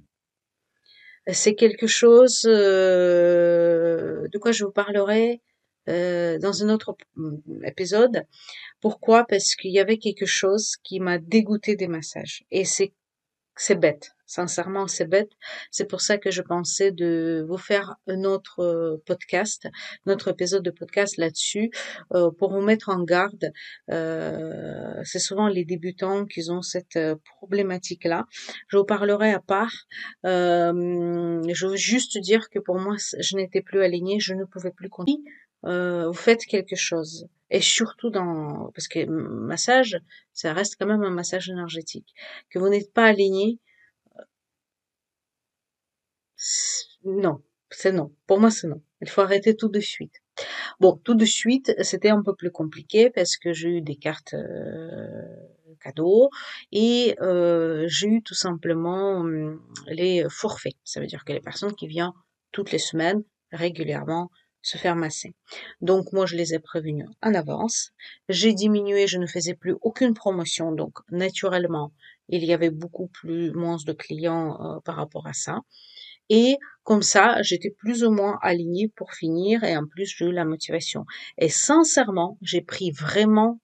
C'est 1.28 1.56
quelque 1.56 1.88
chose 1.88 2.46
euh, 2.46 4.28
de 4.28 4.38
quoi 4.40 4.52
je 4.52 4.66
vous 4.66 4.72
parlerai 4.72 5.42
euh, 5.88 6.40
dans 6.40 6.64
un 6.64 6.70
autre 6.70 6.96
épisode. 7.64 8.24
Pourquoi? 8.82 9.26
Parce 9.26 9.56
qu'il 9.56 9.72
y 9.72 9.80
avait 9.80 9.98
quelque 9.98 10.26
chose 10.26 10.78
qui 10.84 11.00
m'a 11.00 11.20
dégoûté 11.20 11.76
des 11.76 11.88
massages. 11.88 12.44
Et 12.50 12.66
c'est 12.66 12.94
c'est 13.56 13.76
bête. 13.76 14.12
Sincèrement, 14.26 14.88
c'est 14.88 15.10
bête. 15.10 15.32
C'est 15.72 15.84
pour 15.86 16.00
ça 16.00 16.18
que 16.18 16.32
je 16.32 16.42
pensais 16.42 16.92
de 16.92 17.46
vous 17.50 17.58
faire 17.58 17.98
un 18.08 18.24
autre 18.24 18.62
euh, 18.62 19.04
podcast, 19.06 19.68
notre 20.06 20.30
épisode 20.30 20.64
de 20.64 20.72
podcast 20.72 21.18
là-dessus, 21.18 21.70
euh, 22.14 22.32
pour 22.32 22.54
vous 22.54 22.62
mettre 22.62 22.88
en 22.88 23.04
garde. 23.04 23.52
Euh, 23.90 24.94
c'est 25.04 25.20
souvent 25.20 25.50
les 25.50 25.66
débutants 25.66 26.26
qui 26.26 26.50
ont 26.50 26.62
cette 26.62 26.98
problématique-là. 27.40 28.26
Je 28.70 28.78
vous 28.78 28.86
parlerai 28.86 29.34
à 29.34 29.42
part. 29.42 29.74
je 30.24 31.68
veux 31.68 31.76
juste 31.76 32.18
dire 32.18 32.50
que 32.50 32.60
pour 32.60 32.80
moi, 32.80 32.96
je 33.20 33.36
n'étais 33.36 33.62
plus 33.62 33.84
alignée, 33.84 34.22
je 34.22 34.34
ne 34.34 34.46
pouvais 34.46 34.72
plus 34.72 34.90
continuer. 34.90 35.20
vous 35.64 36.14
faites 36.14 36.46
quelque 36.46 36.78
chose 36.78 37.28
et 37.52 37.62
surtout 37.62 38.10
dans 38.10 38.72
parce 38.74 38.88
que 38.88 39.06
massage 39.06 40.00
ça 40.34 40.54
reste 40.54 40.78
quand 40.80 40.88
même 40.88 41.04
un 41.04 41.12
massage 41.12 41.50
énergétique. 41.50 42.14
Que 42.50 42.60
vous 42.60 42.70
n'êtes 42.70 42.94
pas 42.94 43.06
aligné 43.06 43.60
non 47.04 47.44
c'est 47.74 47.92
non. 47.92 48.14
Pour 48.28 48.40
moi 48.40 48.52
c'est 48.52 48.68
non. 48.68 48.82
Il 49.02 49.10
faut 49.10 49.22
arrêter 49.22 49.56
tout 49.56 49.70
de 49.70 49.80
suite. 49.80 50.16
Bon 50.80 51.00
tout 51.04 51.16
de 51.16 51.26
suite 51.26 51.74
c'était 51.84 52.10
un 52.10 52.24
peu 52.24 52.36
plus 52.36 52.52
compliqué 52.52 53.10
parce 53.10 53.38
que 53.38 53.54
j'ai 53.54 53.70
eu 53.70 53.82
des 53.82 53.96
cartes 53.96 54.34
euh, 54.34 55.36
cadeaux 55.82 56.30
et 56.72 57.16
euh, 57.22 57.86
j'ai 57.88 58.08
eu 58.08 58.24
tout 58.24 58.34
simplement 58.34 59.20
hum, 59.20 59.62
les 59.88 60.26
forfaits. 60.30 60.76
Ça 60.84 61.02
veut 61.02 61.08
dire 61.08 61.26
que 61.26 61.34
les 61.34 61.42
personnes 61.42 61.76
qui 61.76 61.88
viennent 61.88 62.14
toutes 62.52 62.72
les 62.72 62.80
semaines 62.80 63.24
régulièrement 63.52 64.32
se 64.62 64.78
faire 64.78 64.96
masser. 64.96 65.34
Donc 65.82 66.14
moi 66.14 66.26
je 66.26 66.36
les 66.36 66.54
ai 66.54 66.60
prévenus 66.60 67.08
en 67.22 67.34
avance. 67.34 67.92
J'ai 68.30 68.54
diminué, 68.54 69.08
je 69.08 69.18
ne 69.18 69.28
faisais 69.28 69.56
plus 69.56 69.76
aucune 69.82 70.14
promotion, 70.14 70.72
donc 70.72 71.00
naturellement 71.12 71.92
il 72.30 72.46
y 72.46 72.54
avait 72.54 72.70
beaucoup 72.70 73.08
plus 73.08 73.52
moins 73.52 73.78
de 73.86 73.94
clients 73.94 74.58
euh, 74.62 74.80
par 74.82 74.96
rapport 74.96 75.28
à 75.28 75.34
ça. 75.34 75.60
Et 76.30 76.58
comme 76.84 77.02
ça, 77.02 77.42
j'étais 77.42 77.72
plus 77.72 78.04
ou 78.04 78.12
moins 78.12 78.38
alignée 78.42 78.88
pour 78.96 79.14
finir 79.14 79.64
et 79.64 79.76
en 79.76 79.86
plus 79.86 80.06
j'ai 80.18 80.26
eu 80.26 80.32
la 80.32 80.46
motivation. 80.46 81.06
Et 81.38 81.50
sincèrement, 81.50 82.38
j'ai 82.42 82.62
pris 82.62 82.92
vraiment 82.92 83.60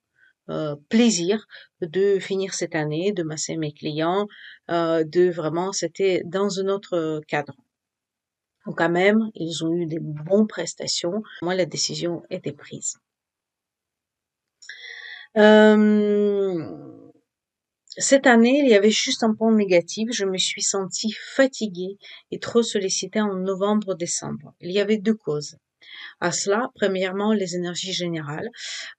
euh, 0.50 0.76
plaisir 0.90 1.46
de 1.82 2.20
finir 2.20 2.54
cette 2.54 2.76
année, 2.76 3.12
de 3.14 3.24
masser 3.24 3.58
mes 3.58 3.72
clients, 3.74 4.28
euh, 4.70 5.04
de 5.06 5.30
vraiment, 5.30 5.72
c'était 5.74 6.22
dans 6.26 6.60
un 6.60 6.68
autre 6.68 7.22
cadre. 7.28 7.56
Donc 8.68 8.80
quand 8.80 8.90
même, 8.90 9.32
ils 9.34 9.64
ont 9.64 9.74
eu 9.74 9.86
des 9.86 10.00
bonnes 10.00 10.46
prestations. 10.46 11.24
Moi, 11.42 11.56
la 11.56 11.66
décision 11.66 12.22
était 12.30 12.52
prise. 12.52 12.98
Euh, 15.38 16.66
cette 17.98 18.28
année, 18.28 18.60
il 18.64 18.70
y 18.70 18.76
avait 18.76 18.92
juste 18.92 19.24
un 19.24 19.34
point 19.34 19.56
négatif. 19.56 20.10
Je 20.12 20.26
me 20.26 20.38
suis 20.38 20.62
sentie 20.62 21.14
fatiguée 21.14 21.98
et 22.32 22.40
trop 22.40 22.62
sollicitée 22.62 23.22
en 23.22 23.36
novembre-décembre. 23.36 24.54
Il 24.60 24.72
y 24.72 24.82
avait 24.82 24.98
deux 24.98 25.16
causes. 25.16 25.56
À 26.20 26.34
cela, 26.34 26.70
premièrement, 26.76 27.32
les 27.32 27.56
énergies 27.56 27.94
générales 27.94 28.50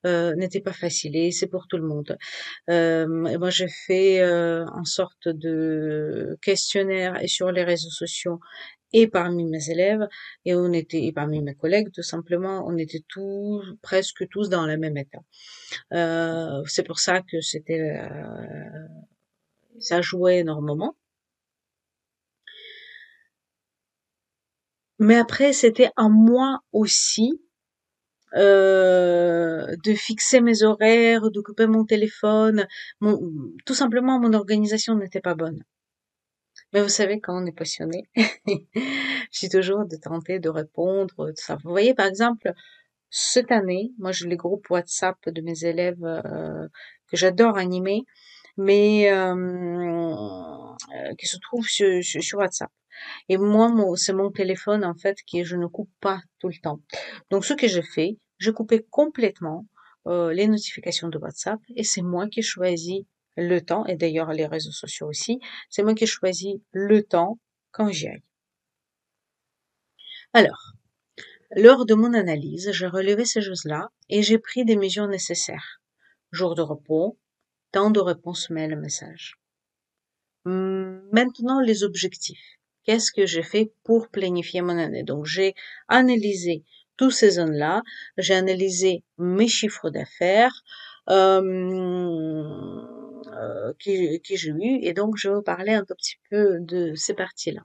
euh, 0.07 0.35
n'étaient 0.37 0.63
pas 0.63 0.73
faciles 0.73 1.33
c'est 1.33 1.47
pour 1.47 1.67
tout 1.69 1.77
le 1.77 1.87
monde. 1.87 2.17
Euh, 2.71 3.07
moi, 3.07 3.51
j'ai 3.51 3.69
fait 3.69 4.25
en 4.25 4.85
sorte 4.85 5.29
de 5.29 6.39
questionnaire 6.41 7.23
et 7.23 7.29
sur 7.29 7.53
les 7.53 7.65
réseaux 7.65 7.91
sociaux 7.91 8.41
et 8.93 9.07
parmi 9.09 9.45
mes 9.45 9.71
élèves 9.71 10.07
et 10.45 10.55
on 10.55 10.73
était 10.73 11.05
et 11.05 11.13
parmi 11.13 11.41
mes 11.43 11.55
collègues 11.55 11.91
tout 11.93 12.03
simplement 12.03 12.65
on 12.67 12.77
était 12.77 13.05
tous 13.09 13.63
presque 13.83 14.29
tous 14.29 14.49
dans 14.49 14.67
le 14.67 14.77
même 14.77 14.97
état 14.97 15.21
euh, 15.93 16.63
c'est 16.67 16.85
pour 16.85 16.99
ça 16.99 17.21
que 17.21 17.41
c'était 17.41 17.99
euh, 18.01 18.87
ça 19.79 20.01
jouait 20.01 20.39
énormément 20.39 20.97
mais 24.99 25.17
après 25.17 25.53
c'était 25.53 25.91
à 25.97 26.09
moi 26.09 26.61
aussi 26.73 27.41
euh, 28.35 29.75
de 29.85 29.95
fixer 29.95 30.41
mes 30.43 30.63
horaires, 30.63 31.31
d'occuper 31.31 31.67
mon 31.67 31.85
téléphone, 31.87 32.67
mon, 33.01 33.19
tout 33.65 33.75
simplement 33.75 34.21
mon 34.21 34.35
organisation 34.35 34.95
n'était 34.97 35.21
pas 35.21 35.35
bonne. 35.35 35.63
Mais 36.73 36.83
vous 36.83 36.89
savez, 36.89 37.21
quand 37.21 37.43
on 37.43 37.47
est 37.47 37.57
passionné, 37.57 38.09
suis 39.31 39.49
toujours 39.49 39.87
de 39.87 39.97
tenter 39.97 40.39
de 40.39 40.49
répondre, 40.49 41.15
tout 41.17 41.33
ça. 41.37 41.57
Vous 41.65 41.71
voyez, 41.71 41.95
par 41.95 42.07
exemple, 42.07 42.53
cette 43.11 43.51
année, 43.53 43.93
moi 43.99 44.13
j'ai 44.13 44.29
les 44.29 44.37
groupes 44.37 44.69
WhatsApp 44.71 45.17
de 45.29 45.41
mes 45.41 45.65
élèves 45.65 46.05
euh, 46.05 46.69
que 47.11 47.17
j'adore 47.17 47.57
animer, 47.57 48.03
mais 48.57 49.11
euh, 49.11 49.35
euh, 49.35 51.15
qui 51.19 51.27
se 51.27 51.39
trouvent 51.39 51.67
sur, 51.69 52.03
sur 52.03 52.39
WhatsApp. 52.39 52.71
Et 53.29 53.39
moi, 53.39 53.71
c'est 53.97 54.13
mon 54.13 54.31
téléphone 54.31 54.85
en 54.85 54.95
fait 54.95 55.17
qui 55.27 55.45
je 55.45 55.57
ne 55.57 55.67
coupe 55.67 55.91
pas 56.01 56.21
tout 56.41 56.49
le 56.49 56.61
temps. 56.61 56.81
Donc 57.31 57.45
ce 57.45 57.55
que 57.55 57.69
j'ai 57.69 57.83
fait, 57.83 58.19
j'ai 58.39 58.53
coupé 58.53 58.85
complètement 58.91 59.67
les 60.07 60.47
notifications 60.47 61.09
de 61.09 61.19
WhatsApp 61.19 61.61
et 61.77 61.85
c'est 61.85 62.01
moi 62.01 62.29
qui 62.29 62.41
ai 62.41 62.43
choisi 62.43 63.07
le 63.39 63.61
temps, 63.61 63.87
et 63.87 63.97
d'ailleurs 63.97 64.33
les 64.33 64.47
réseaux 64.47 64.73
sociaux 64.73 65.09
aussi, 65.09 65.41
c'est 65.71 65.83
moi 65.83 65.95
qui 65.95 66.07
choisis 66.07 66.57
le 66.73 67.03
temps 67.03 67.39
quand 67.71 67.91
j'y 67.91 68.09
aille. 68.09 68.23
Alors, 70.33 70.75
lors 71.57 71.87
de 71.87 71.95
mon 71.95 72.13
analyse, 72.13 72.71
j'ai 72.73 72.87
relevé 72.87 73.25
ces 73.25 73.41
choses-là 73.41 73.91
et 74.09 74.23
j'ai 74.23 74.39
pris 74.39 74.65
des 74.65 74.77
mesures 74.77 75.09
nécessaires. 75.09 75.81
Jour 76.33 76.55
de 76.55 76.63
repos, 76.63 77.19
temps 77.73 77.91
de 77.91 78.01
réponse 78.01 78.51
mail 78.51 78.77
message. 78.77 79.37
Maintenant, 80.45 81.61
les 81.61 81.85
objectifs. 81.85 82.59
Qu'est-ce 82.85 83.13
que 83.13 83.27
j'ai 83.27 83.43
fait 83.43 83.73
pour 83.85 84.09
planifier 84.09 84.63
mon 84.63 84.79
année? 84.79 85.03
Donc, 85.03 85.27
j'ai 85.27 85.55
analysé 85.89 86.65
tous 86.97 87.11
ces 87.11 87.33
zones-là, 87.33 87.83
j'ai 88.17 88.35
analysé 88.35 89.05
mes 89.19 89.49
chiffres 89.49 89.89
d'affaires, 89.91 90.63
euh, 91.09 91.43
euh, 93.39 93.73
qui, 93.79 94.37
j'ai 94.37 94.51
eu 94.51 94.79
et 94.83 94.93
donc 94.93 95.17
je 95.17 95.29
vous 95.29 95.43
parler 95.43 95.73
un 95.73 95.85
tout 95.85 95.95
petit 95.95 96.17
peu 96.31 96.59
de 96.61 96.95
ces 96.95 97.15
parties-là. 97.15 97.63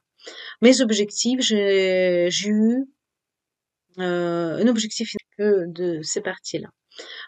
Mes 0.61 0.81
objectifs, 0.81 1.41
j'ai 1.41 2.29
eu 2.45 2.85
euh, 3.99 4.57
un 4.57 4.67
objectif 4.67 5.09
un 5.39 5.65
de 5.67 6.01
ces 6.01 6.21
parties-là. 6.21 6.69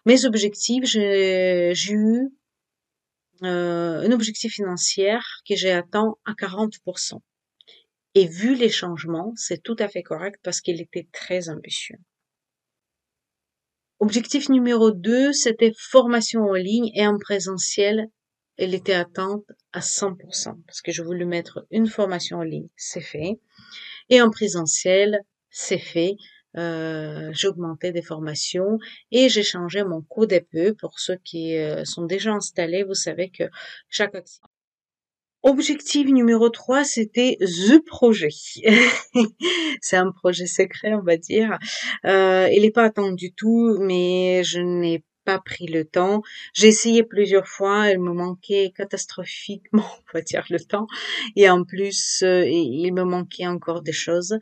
Mes 0.05 0.25
objectifs, 0.25 0.85
j'ai 0.85 1.73
eu 1.89 2.29
euh, 3.43 4.01
un 4.01 4.11
objectif 4.11 4.53
financier 4.53 5.17
que 5.47 5.55
j'ai 5.55 5.71
atteint 5.71 6.15
à 6.25 6.33
40%. 6.33 7.19
Et 8.13 8.27
vu 8.27 8.55
les 8.55 8.69
changements, 8.69 9.33
c'est 9.35 9.61
tout 9.61 9.75
à 9.79 9.89
fait 9.89 10.03
correct 10.03 10.39
parce 10.43 10.61
qu'il 10.61 10.79
était 10.79 11.07
très 11.11 11.49
ambitieux. 11.49 11.97
Objectif 13.99 14.49
numéro 14.49 14.91
2, 14.91 15.33
c'était 15.33 15.73
formation 15.77 16.41
en 16.41 16.53
ligne 16.53 16.91
et 16.95 17.07
en 17.07 17.17
présentiel 17.17 18.07
elle 18.57 18.73
était 18.73 18.93
atteinte 18.93 19.43
à 19.73 19.79
100% 19.79 20.61
parce 20.65 20.81
que 20.81 20.91
je 20.91 21.03
voulais 21.03 21.25
mettre 21.25 21.65
une 21.71 21.87
formation 21.87 22.37
en 22.37 22.43
ligne, 22.43 22.69
c'est 22.75 23.01
fait. 23.01 23.39
Et 24.09 24.21
en 24.21 24.29
présentiel, 24.29 25.21
c'est 25.49 25.77
fait. 25.79 26.15
euh, 26.57 27.31
j'ai 27.33 27.91
des 27.91 28.01
formations 28.01 28.77
et 29.11 29.29
j'ai 29.29 29.43
changé 29.43 29.83
mon 29.83 30.01
code 30.01 30.31
EPE. 30.31 30.77
Pour 30.79 30.99
ceux 30.99 31.17
qui 31.17 31.57
euh, 31.57 31.83
sont 31.85 32.05
déjà 32.05 32.31
installés, 32.33 32.83
vous 32.83 32.93
savez 32.93 33.29
que 33.29 33.43
chaque 33.89 34.15
Objectif 35.47 36.07
numéro 36.07 36.49
3, 36.49 36.83
c'était 36.83 37.37
The 37.39 37.77
Projet. 37.85 38.29
c'est 39.79 39.95
un 39.95 40.11
projet 40.11 40.47
secret, 40.47 40.95
on 40.95 41.03
va 41.03 41.17
dire. 41.17 41.59
Euh, 42.05 42.49
il 42.51 42.63
n'est 42.63 42.71
pas 42.71 42.85
attendu 42.85 43.27
du 43.27 43.31
tout, 43.31 43.77
mais 43.79 44.43
je 44.43 44.59
n'ai 44.59 45.03
pas 45.25 45.39
pris 45.39 45.67
le 45.67 45.85
temps. 45.85 46.21
J'ai 46.53 46.67
essayé 46.67 47.03
plusieurs 47.03 47.47
fois, 47.47 47.89
il 47.89 47.99
me 47.99 48.13
manquait 48.13 48.71
catastrophiquement, 48.75 49.83
on 50.13 50.17
va 50.17 50.21
dire, 50.21 50.45
le 50.49 50.59
temps. 50.59 50.87
Et 51.35 51.49
en 51.49 51.63
plus, 51.63 52.23
euh, 52.23 52.45
il 52.47 52.91
me 52.93 53.03
manquait 53.03 53.47
encore 53.47 53.81
des 53.81 53.91
choses. 53.91 54.37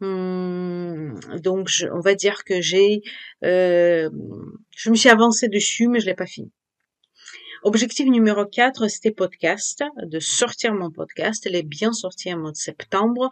Hum, 0.00 1.18
donc, 1.42 1.70
on 1.92 2.00
va 2.00 2.14
dire 2.14 2.44
que 2.44 2.60
j'ai, 2.60 3.02
euh, 3.44 4.10
je 4.76 4.90
me 4.90 4.96
suis 4.96 5.08
avancée 5.08 5.48
dessus, 5.48 5.88
mais 5.88 6.00
je 6.00 6.06
l'ai 6.06 6.14
pas 6.14 6.26
fini. 6.26 6.50
Objectif 7.66 8.06
numéro 8.06 8.44
4, 8.44 8.88
c'était 8.88 9.10
podcast, 9.10 9.82
de 10.02 10.18
sortir 10.20 10.74
mon 10.74 10.90
podcast. 10.90 11.46
Il 11.46 11.56
est 11.56 11.62
bien 11.62 11.94
sorti 11.94 12.30
en 12.30 12.36
mois 12.36 12.50
de 12.50 12.58
septembre, 12.58 13.30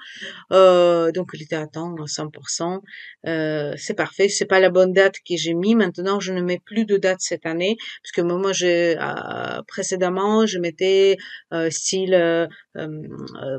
euh, 0.52 1.12
donc 1.12 1.32
il 1.34 1.42
était 1.42 1.56
à 1.56 1.66
temps 1.66 1.94
à 1.96 2.06
100%. 2.06 2.80
Euh, 3.26 3.74
c'est 3.76 3.92
parfait. 3.92 4.30
C'est 4.30 4.46
pas 4.46 4.58
la 4.58 4.70
bonne 4.70 4.94
date 4.94 5.16
que 5.16 5.36
j'ai 5.36 5.52
mis. 5.52 5.74
Maintenant, 5.74 6.18
je 6.18 6.32
ne 6.32 6.40
mets 6.40 6.58
plus 6.64 6.86
de 6.86 6.96
date 6.96 7.20
cette 7.20 7.44
année, 7.44 7.76
parce 8.02 8.12
que 8.12 8.22
moi, 8.22 8.54
j'ai 8.54 8.96
euh, 8.98 9.60
précédemment, 9.68 10.46
je 10.46 10.58
mettais 10.58 11.18
style 11.68 12.48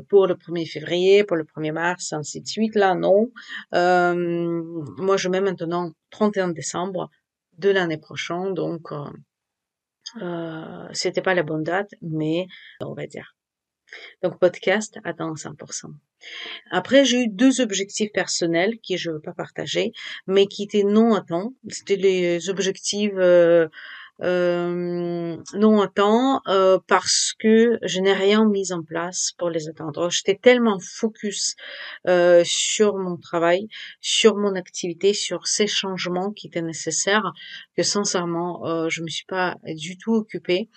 pour 0.08 0.26
le 0.26 0.34
1er 0.34 0.68
février, 0.68 1.22
pour 1.22 1.36
le 1.36 1.44
1er 1.44 1.70
mars, 1.70 2.12
ainsi 2.12 2.40
de 2.40 2.48
suite. 2.48 2.74
Là, 2.74 2.96
non. 2.96 3.30
moi, 3.70 5.16
je 5.16 5.28
mets 5.28 5.40
maintenant 5.40 5.92
31 6.10 6.48
décembre 6.48 7.10
de 7.58 7.70
l'année 7.70 7.98
prochaine, 7.98 8.54
donc 8.54 8.90
euh, 10.22 10.88
c'était 10.92 11.22
pas 11.22 11.34
la 11.34 11.42
bonne 11.42 11.62
date, 11.62 11.94
mais 12.02 12.46
on 12.80 12.94
va 12.94 13.06
dire. 13.06 13.36
Donc 14.22 14.38
podcast 14.38 14.98
attend 15.04 15.34
100%. 15.34 15.92
Après, 16.70 17.04
j'ai 17.04 17.24
eu 17.24 17.28
deux 17.28 17.60
objectifs 17.60 18.10
personnels 18.12 18.78
qui 18.82 18.96
je 18.96 19.10
veux 19.10 19.20
pas 19.20 19.34
partager, 19.34 19.92
mais 20.26 20.46
qui 20.46 20.64
étaient 20.64 20.84
non 20.84 21.20
temps. 21.20 21.52
C'était 21.68 21.96
les 21.96 22.48
objectifs 22.48 23.12
euh, 23.16 23.68
euh, 24.22 25.36
non 25.54 25.86
temps 25.88 26.40
euh, 26.46 26.78
parce 26.86 27.32
que 27.38 27.78
je 27.82 28.00
n'ai 28.00 28.12
rien 28.12 28.48
mis 28.48 28.72
en 28.72 28.82
place 28.82 29.32
pour 29.38 29.50
les 29.50 29.68
attendre. 29.68 30.08
J'étais 30.10 30.36
tellement 30.36 30.78
focus 30.78 31.56
euh, 32.06 32.42
sur 32.44 32.96
mon 32.96 33.16
travail, 33.16 33.68
sur 34.00 34.36
mon 34.36 34.54
activité, 34.54 35.14
sur 35.14 35.46
ces 35.46 35.66
changements 35.66 36.30
qui 36.32 36.46
étaient 36.46 36.62
nécessaires 36.62 37.32
que 37.76 37.82
sincèrement, 37.82 38.66
euh, 38.66 38.88
je 38.88 39.02
me 39.02 39.08
suis 39.08 39.26
pas 39.26 39.56
du 39.66 39.98
tout 39.98 40.14
occupée. 40.14 40.68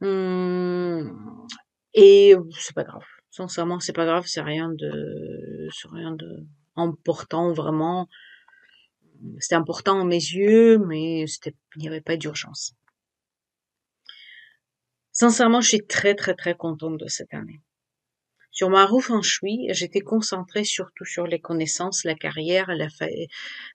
Hum, 0.00 1.46
et 1.94 2.34
c'est 2.58 2.74
pas 2.74 2.84
grave. 2.84 3.04
Sincèrement, 3.30 3.80
c'est 3.80 3.92
pas 3.92 4.04
grave. 4.04 4.24
C'est 4.26 4.42
rien 4.42 4.70
de, 4.70 5.68
c'est 5.72 5.88
rien 5.90 6.12
de 6.12 6.44
important 6.76 7.52
vraiment 7.52 8.08
c'était 9.40 9.54
important 9.54 10.00
à 10.00 10.04
mes 10.04 10.14
yeux, 10.14 10.78
mais 10.78 11.24
il 11.24 11.80
n'y 11.80 11.88
avait 11.88 12.00
pas 12.00 12.16
d'urgence. 12.16 12.74
Sincèrement, 15.12 15.60
je 15.60 15.68
suis 15.68 15.86
très 15.86 16.14
très 16.14 16.34
très 16.34 16.56
contente 16.56 16.98
de 16.98 17.06
cette 17.06 17.32
année. 17.34 17.60
Sur 18.50 18.70
ma 18.70 18.86
roue 18.86 19.00
feng 19.00 19.20
shui, 19.20 19.66
j'étais 19.70 20.00
concentrée 20.00 20.64
surtout 20.64 21.04
sur 21.04 21.26
les 21.26 21.40
connaissances, 21.40 22.04
la 22.04 22.14
carrière 22.14 22.70
euh, 22.70 22.86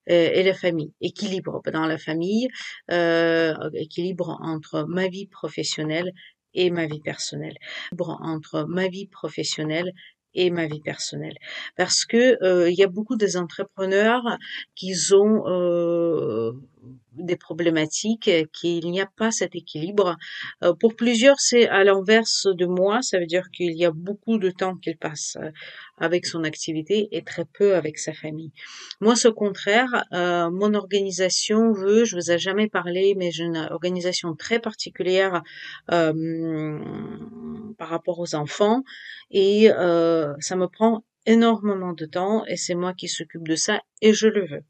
et 0.08 0.44
la 0.44 0.54
famille. 0.54 0.94
Équilibre 1.02 1.62
dans 1.74 1.86
la 1.86 1.98
famille, 1.98 2.48
euh, 2.90 3.54
équilibre 3.74 4.38
entre 4.42 4.86
ma 4.88 5.10
vie 5.10 5.28
professionnelle 5.28 6.14
et 6.54 6.72
ma 6.72 6.86
vie 6.86 7.02
personnelle. 7.02 7.58
Entre 8.00 8.66
ma 8.70 8.88
vie 8.88 9.08
professionnelle 9.08 9.92
et 10.36 10.50
ma 10.52 10.68
vie 10.68 10.82
personnelle. 10.82 11.38
Parce 11.76 12.06
que 12.06 12.42
euh, 12.44 12.70
il 12.70 12.78
y 12.78 12.84
a 12.84 12.88
beaucoup 12.88 13.16
des 13.16 13.38
entrepreneurs 13.38 14.38
qui 14.76 14.94
ont 15.14 15.44
euh, 15.48 16.54
des 17.14 17.36
problématiques, 17.36 18.30
qu'il 18.54 18.92
n'y 18.92 19.02
a 19.02 19.06
pas 19.06 19.32
cet 19.32 19.56
équilibre. 19.56 20.18
Euh, 20.64 20.74
pour 20.74 20.96
plusieurs, 20.96 21.40
c'est 21.40 21.68
à 21.68 21.84
l'inverse 21.84 22.48
de 22.48 22.66
moi, 22.66 23.02
ça 23.02 23.20
veut 23.20 23.26
dire 23.26 23.50
qu'il 23.52 23.78
y 23.78 23.86
a 23.86 23.92
beaucoup 23.92 24.38
de 24.38 24.52
temps 24.52 24.76
qu'il 24.76 24.98
passe 24.98 25.38
euh, 25.42 25.52
avec 25.98 26.26
son 26.26 26.44
activité 26.44 27.10
et 27.12 27.24
très 27.24 27.46
peu 27.46 27.76
avec 27.76 28.00
sa 28.00 28.14
famille. 28.14 28.52
Moi, 29.02 29.16
c'est 29.16 29.28
au 29.28 29.34
contraire, 29.34 30.06
euh, 30.14 30.50
mon 30.50 30.74
organisation 30.74 31.74
veut, 31.74 32.06
je 32.06 32.16
vous 32.16 32.32
ai 32.32 32.38
jamais 32.38 32.68
parlé, 32.68 33.16
mais 33.18 33.32
j'ai 33.32 33.44
une 33.44 33.68
organisation 33.72 34.36
très 34.36 34.60
particulière 34.60 35.42
par 35.88 37.90
rapport 37.90 38.20
aux 38.20 38.36
enfants 38.36 38.84
et 39.32 39.70
ça 39.70 40.56
me 40.56 40.68
prend 40.68 41.04
énormément 41.26 41.94
de 41.94 42.06
temps 42.06 42.46
et 42.46 42.58
c'est 42.58 42.76
moi 42.76 42.94
qui 42.94 43.08
s'occupe 43.08 43.48
de 43.48 43.56
ça 43.56 43.82
et 44.02 44.14
je 44.14 44.28
le 44.28 44.48
veux. 44.48 44.64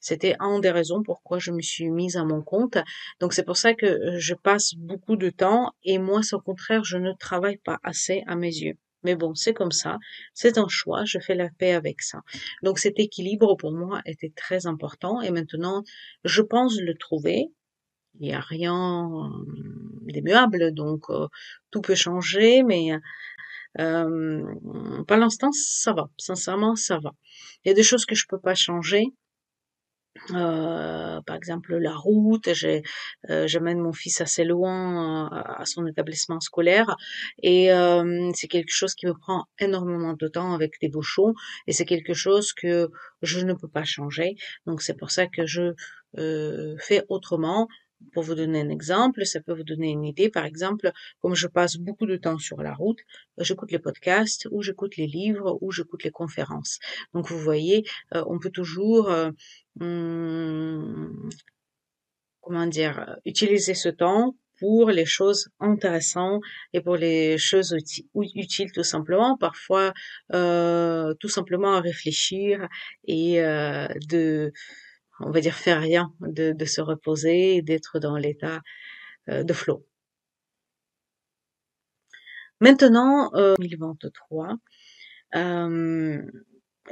C'était 0.00 0.36
une 0.40 0.60
des 0.60 0.70
raisons 0.70 1.02
pourquoi 1.02 1.38
je 1.38 1.50
me 1.50 1.60
suis 1.60 1.90
mise 1.90 2.16
à 2.16 2.24
mon 2.24 2.42
compte. 2.42 2.78
Donc 3.20 3.32
c'est 3.32 3.44
pour 3.44 3.56
ça 3.56 3.74
que 3.74 3.86
euh, 3.86 4.18
je 4.18 4.34
passe 4.34 4.74
beaucoup 4.76 5.16
de 5.16 5.30
temps 5.30 5.72
et 5.84 5.98
moi, 5.98 6.20
au 6.32 6.40
contraire, 6.40 6.84
je 6.84 6.96
ne 6.96 7.12
travaille 7.12 7.58
pas 7.58 7.78
assez 7.82 8.22
à 8.26 8.36
mes 8.36 8.54
yeux. 8.54 8.78
Mais 9.02 9.14
bon, 9.14 9.34
c'est 9.34 9.54
comme 9.54 9.72
ça, 9.72 9.98
c'est 10.34 10.58
un 10.58 10.68
choix, 10.68 11.04
je 11.04 11.18
fais 11.18 11.34
la 11.34 11.48
paix 11.48 11.72
avec 11.72 12.02
ça. 12.02 12.22
Donc 12.62 12.78
cet 12.78 12.98
équilibre 12.98 13.56
pour 13.56 13.72
moi 13.72 14.00
était 14.04 14.32
très 14.34 14.66
important 14.66 15.20
et 15.20 15.30
maintenant, 15.30 15.84
je 16.24 16.42
pense 16.42 16.76
le 16.80 16.94
trouver. 16.94 17.52
Il 18.18 18.28
n'y 18.28 18.34
a 18.34 18.40
rien 18.40 19.10
euh, 19.12 19.44
d'immuable, 20.06 20.72
donc 20.72 21.10
euh, 21.10 21.28
tout 21.70 21.82
peut 21.82 21.94
changer, 21.94 22.62
mais 22.62 22.92
euh, 23.78 24.54
pour 25.06 25.16
l'instant, 25.16 25.50
ça 25.52 25.92
va. 25.92 26.08
Sincèrement, 26.18 26.76
ça 26.76 26.98
va. 26.98 27.12
Il 27.64 27.68
y 27.68 27.70
a 27.70 27.74
des 27.74 27.82
choses 27.82 28.06
que 28.06 28.14
je 28.14 28.26
peux 28.28 28.40
pas 28.40 28.54
changer. 28.54 29.12
Euh, 30.30 31.20
par 31.22 31.36
exemple 31.36 31.76
la 31.76 31.94
route, 31.94 32.48
euh, 32.48 33.46
j'amène 33.46 33.80
mon 33.80 33.92
fils 33.92 34.20
assez 34.20 34.44
loin 34.44 35.28
à, 35.28 35.64
son 35.66 35.86
établissement 35.86 36.40
scolaire 36.40 36.96
et 37.42 37.72
euh, 37.72 38.30
c'est 38.34 38.48
quelque 38.48 38.72
chose 38.72 38.94
qui 38.94 39.06
me 39.06 39.14
prend 39.14 39.44
énormément 39.58 40.14
de 40.14 40.28
temps 40.28 40.54
avec 40.54 40.80
des 40.80 40.88
bouchons 40.88 41.34
et 41.66 41.72
c'est 41.72 41.84
quelque 41.84 42.14
chose 42.14 42.52
que 42.52 42.90
je 43.22 43.40
ne 43.40 43.52
peux 43.52 43.68
pas 43.68 43.84
changer. 43.84 44.36
Donc 44.66 44.82
c'est 44.82 44.96
pour 44.96 45.10
ça 45.10 45.26
que 45.26 45.46
je 45.46 45.74
euh, 46.18 46.76
fais 46.78 47.04
autrement. 47.08 47.68
Pour 48.12 48.22
vous 48.22 48.34
donner 48.34 48.60
un 48.60 48.68
exemple, 48.68 49.24
ça 49.24 49.40
peut 49.40 49.54
vous 49.54 49.64
donner 49.64 49.90
une 49.90 50.04
idée. 50.04 50.28
Par 50.28 50.44
exemple, 50.44 50.92
comme 51.20 51.34
je 51.34 51.46
passe 51.46 51.76
beaucoup 51.76 52.06
de 52.06 52.16
temps 52.16 52.38
sur 52.38 52.62
la 52.62 52.74
route, 52.74 52.98
j'écoute 53.38 53.72
les 53.72 53.78
podcasts 53.78 54.48
ou 54.50 54.62
j'écoute 54.62 54.96
les 54.96 55.06
livres 55.06 55.58
ou 55.60 55.72
j'écoute 55.72 56.04
les 56.04 56.10
conférences. 56.10 56.78
Donc 57.14 57.28
vous 57.30 57.38
voyez, 57.38 57.84
euh, 58.14 58.22
on 58.26 58.38
peut 58.38 58.50
toujours, 58.50 59.10
euh, 59.10 59.30
hum, 59.80 61.28
comment 62.40 62.66
dire, 62.66 63.16
utiliser 63.24 63.74
ce 63.74 63.88
temps 63.88 64.36
pour 64.58 64.90
les 64.90 65.04
choses 65.04 65.48
intéressantes 65.60 66.42
et 66.72 66.80
pour 66.80 66.96
les 66.96 67.36
choses 67.38 67.76
utiles 68.14 68.72
tout 68.72 68.82
simplement. 68.82 69.36
Parfois, 69.36 69.92
euh, 70.32 71.12
tout 71.20 71.28
simplement 71.28 71.74
à 71.74 71.80
réfléchir 71.80 72.66
et 73.06 73.36
de 74.08 74.52
on 75.20 75.30
va 75.30 75.40
dire 75.40 75.54
faire 75.54 75.80
rien, 75.80 76.12
de, 76.20 76.52
de 76.52 76.64
se 76.64 76.80
reposer, 76.80 77.62
d'être 77.62 77.98
dans 77.98 78.16
l'état 78.16 78.60
euh, 79.28 79.42
de 79.44 79.52
flow. 79.52 79.84
Maintenant, 82.60 83.30
euh, 83.34 83.54
2023, 83.58 84.56
euh, 85.34 86.22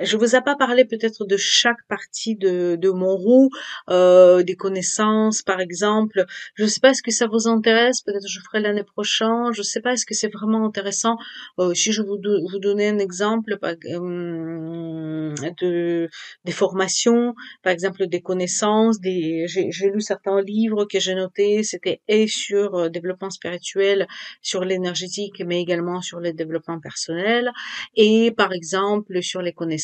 je 0.01 0.17
vous 0.17 0.35
ai 0.35 0.41
pas 0.41 0.57
parlé 0.57 0.85
peut-être 0.85 1.25
de 1.25 1.37
chaque 1.37 1.87
partie 1.89 2.35
de, 2.37 2.77
de 2.77 2.91
mon 2.91 3.17
roue, 3.17 3.51
euh, 3.91 4.43
des 4.43 4.57
connaissances 4.57 5.43
par 5.43 5.61
exemple. 5.61 6.25
Je 6.55 6.67
sais 6.67 6.81
pas 6.81 6.91
est-ce 6.91 7.03
que 7.03 7.13
ça 7.13 7.27
vous 7.27 7.47
intéresse, 7.49 8.03
peut-être 8.03 8.29
je 8.29 8.41
ferai 8.41 8.61
l'année 8.61 8.85
prochaine. 8.85 9.53
Je 9.53 9.63
sais 9.63 9.81
pas 9.81 9.93
est-ce 9.93 10.07
que 10.07 10.15
c'est 10.15 10.33
vraiment 10.33 10.67
intéressant? 10.67 11.17
Euh, 11.59 11.75
si 11.75 11.93
je 11.93 12.03
vous, 12.03 12.19
vous 12.51 12.59
donner 12.59 12.89
un 12.89 12.99
exemple 12.99 13.57
euh, 13.63 15.35
de 15.61 16.09
des 16.45 16.53
formations, 16.53 17.35
par 17.63 17.73
exemple 17.73 18.07
des 18.07 18.21
connaissances, 18.21 19.01
des 19.01 19.47
j'ai 19.47 19.91
lu 19.91 20.01
certains 20.01 20.41
livres 20.41 20.87
que 20.87 20.99
j'ai 20.99 21.15
notés, 21.15 21.63
c'était 21.63 22.01
et 22.09 22.27
sur 22.27 22.75
euh, 22.75 22.89
développement 22.89 23.31
spirituel, 23.31 24.07
sur 24.43 24.65
l'énergétique, 24.65 25.43
mais 25.47 25.61
également 25.61 26.01
sur 26.01 26.19
le 26.21 26.33
développement 26.33 26.81
personnel, 26.81 27.53
et 27.95 28.33
par 28.33 28.53
exemple 28.53 29.23
sur 29.23 29.41
les 29.43 29.53
connaissances 29.53 29.84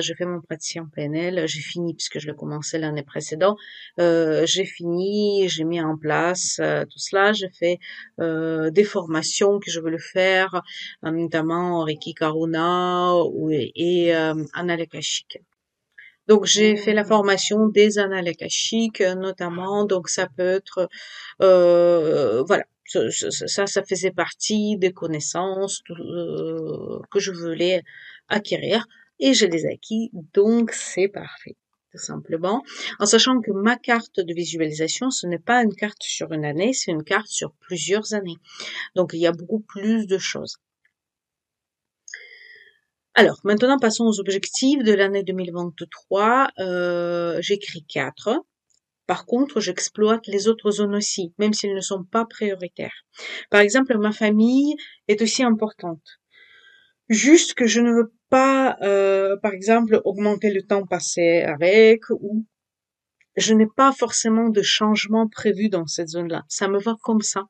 j'ai 0.00 0.14
fait 0.14 0.24
mon 0.24 0.40
praticien 0.40 0.88
PNL, 0.94 1.46
j'ai 1.46 1.60
fini 1.60 1.94
puisque 1.94 2.18
je 2.18 2.26
l'ai 2.26 2.34
commencé 2.34 2.78
l'année 2.78 3.02
précédente, 3.02 3.58
euh, 4.00 4.44
j'ai 4.46 4.64
fini, 4.64 5.48
j'ai 5.48 5.64
mis 5.64 5.80
en 5.80 5.96
place 5.96 6.58
euh, 6.60 6.84
tout 6.84 6.98
cela, 6.98 7.32
j'ai 7.32 7.50
fait 7.50 7.78
euh, 8.20 8.70
des 8.70 8.84
formations 8.84 9.58
que 9.58 9.70
je 9.70 9.80
veux 9.80 9.90
le 9.90 9.98
faire, 9.98 10.62
notamment 11.02 11.84
Reiki 11.84 12.14
Karuna 12.14 13.12
et, 13.50 13.72
et 13.74 14.14
Analekashik. 14.54 15.38
Donc 16.28 16.44
j'ai 16.44 16.76
fait 16.76 16.92
la 16.92 17.04
formation 17.04 17.68
des 17.68 17.98
annales 17.98 18.28
akashiques 18.28 19.00
notamment, 19.00 19.84
donc 19.84 20.08
ça 20.08 20.26
peut 20.36 20.60
être 20.60 20.88
voilà, 21.38 22.64
ça, 22.86 23.66
ça 23.66 23.82
faisait 23.82 24.10
partie 24.10 24.76
des 24.76 24.92
connaissances 24.92 25.82
que 27.10 27.20
je 27.20 27.32
voulais 27.32 27.82
acquérir 28.28 28.86
et 29.18 29.34
je 29.34 29.46
les 29.46 29.66
acquis, 29.66 30.10
donc 30.34 30.72
c'est 30.72 31.08
parfait 31.08 31.56
tout 31.96 32.02
simplement, 32.02 32.62
en 32.98 33.06
sachant 33.06 33.40
que 33.40 33.50
ma 33.50 33.76
carte 33.76 34.20
de 34.20 34.34
visualisation, 34.34 35.10
ce 35.10 35.26
n'est 35.26 35.38
pas 35.38 35.62
une 35.62 35.74
carte 35.74 36.02
sur 36.02 36.32
une 36.32 36.44
année, 36.44 36.72
c'est 36.72 36.90
une 36.90 37.04
carte 37.04 37.28
sur 37.28 37.52
plusieurs 37.60 38.12
années. 38.12 38.36
Donc 38.94 39.10
il 39.14 39.20
y 39.20 39.26
a 39.26 39.32
beaucoup 39.32 39.60
plus 39.60 40.06
de 40.06 40.18
choses. 40.18 40.58
Alors, 43.14 43.40
maintenant 43.44 43.78
passons 43.78 44.04
aux 44.04 44.20
objectifs 44.20 44.82
de 44.82 44.92
l'année 44.92 45.22
2023. 45.22 46.48
Euh, 46.58 47.40
J'écris 47.40 47.84
quatre. 47.84 48.44
Par 49.06 49.24
contre, 49.24 49.60
j'exploite 49.60 50.26
les 50.26 50.48
autres 50.48 50.72
zones 50.72 50.94
aussi, 50.94 51.32
même 51.38 51.54
s'ils 51.54 51.74
ne 51.74 51.80
sont 51.80 52.04
pas 52.04 52.26
prioritaires. 52.26 53.04
Par 53.50 53.60
exemple, 53.60 53.96
ma 53.96 54.12
famille 54.12 54.74
est 55.08 55.22
aussi 55.22 55.42
importante. 55.44 56.02
Juste 57.08 57.54
que 57.54 57.66
je 57.66 57.80
ne 57.80 57.92
veux 57.92 58.12
pas, 58.30 58.76
euh, 58.82 59.36
par 59.42 59.52
exemple, 59.52 60.00
augmenter 60.04 60.52
le 60.52 60.62
temps 60.62 60.86
passé 60.86 61.42
avec 61.42 62.02
ou 62.10 62.44
je 63.36 63.54
n'ai 63.54 63.66
pas 63.76 63.92
forcément 63.92 64.48
de 64.48 64.62
changement 64.62 65.28
prévu 65.28 65.68
dans 65.68 65.86
cette 65.86 66.08
zone-là. 66.08 66.44
Ça 66.48 66.68
me 66.68 66.78
va 66.78 66.96
comme 67.02 67.20
ça. 67.20 67.44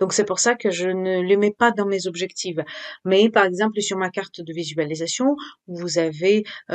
Donc 0.00 0.12
c'est 0.14 0.24
pour 0.24 0.38
ça 0.38 0.54
que 0.54 0.70
je 0.70 0.88
ne 0.88 1.20
les 1.22 1.36
mets 1.36 1.54
pas 1.56 1.72
dans 1.72 1.86
mes 1.86 2.06
objectifs. 2.06 2.56
Mais 3.04 3.28
par 3.30 3.44
exemple 3.44 3.80
sur 3.80 3.98
ma 3.98 4.10
carte 4.10 4.40
de 4.40 4.52
visualisation, 4.52 5.36
vous 5.68 5.98
avez 5.98 6.44
euh, 6.70 6.74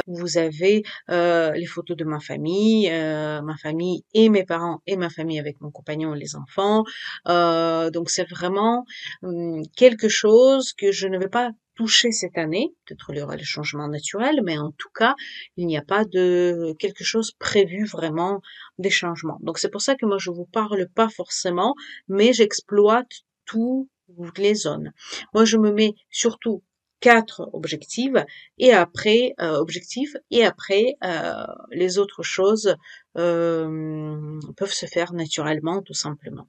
euh, 1.12 1.52
les 1.52 1.66
photos 1.66 1.98
de 1.98 2.06
ma 2.06 2.20
famille, 2.20 2.90
euh, 2.92 3.42
ma 3.42 3.58
famille 3.58 4.04
et 4.14 4.30
mes 4.30 4.46
parents 4.46 4.82
et 4.86 4.96
ma 4.98 5.10
famille 5.10 5.40
avec 5.40 5.60
mon 5.62 5.72
compagnon 5.72 6.16
et 6.16 6.20
les 6.20 6.36
enfants. 6.36 6.84
donc 7.26 8.10
c'est 8.10 8.30
vraiment 8.30 8.86
hum, 9.24 9.62
quelque 9.76 10.10
chose 10.10 10.74
que 10.74 10.92
je 10.92 11.08
ne 11.08 11.18
vais 11.18 11.30
pas 11.30 11.50
toucher 11.76 12.12
cette 12.12 12.38
année. 12.38 12.74
Peut-être 12.86 13.12
il 13.12 13.18
y 13.18 13.22
aura 13.22 13.36
le 13.36 13.44
changement 13.44 13.88
naturel, 13.88 14.42
mais 14.44 14.58
en 14.58 14.72
tout 14.72 14.90
cas, 14.94 15.16
il 15.58 15.68
n'y 15.68 15.78
a 15.78 15.82
pas 15.82 16.06
de 16.06 16.74
quelque 16.80 17.04
chose 17.04 17.32
prévu 17.40 17.86
vraiment 17.86 18.42
des 18.78 18.90
changements. 18.90 19.40
Donc 19.42 19.60
c'est 19.60 19.70
pour 19.70 19.82
ça 19.82 19.96
que 19.96 20.06
moi 20.06 20.18
je 20.18 20.32
vous 20.32 20.46
parle 20.46 20.88
pas 20.90 21.10
forcément, 21.10 21.76
mais 22.08 22.34
j'exploite 22.34 23.12
toutes 23.46 23.90
les 24.38 24.56
zones. 24.56 24.92
Moi 25.34 25.46
je 25.46 25.58
me 25.58 25.72
mets 25.72 25.94
surtout 26.10 26.64
quatre 27.00 27.50
objectifs 27.54 28.18
et 28.58 28.74
après 28.74 29.34
euh, 29.40 29.58
objectifs 29.58 30.16
et 30.32 30.44
après 30.44 30.96
euh, 31.04 31.46
les 31.72 32.00
autres 32.00 32.24
choses 32.24 32.76
euh, 33.18 34.40
peuvent 34.58 34.74
se 34.74 34.86
faire 34.86 35.14
naturellement 35.14 35.82
tout 35.82 35.94
simplement. 35.94 36.48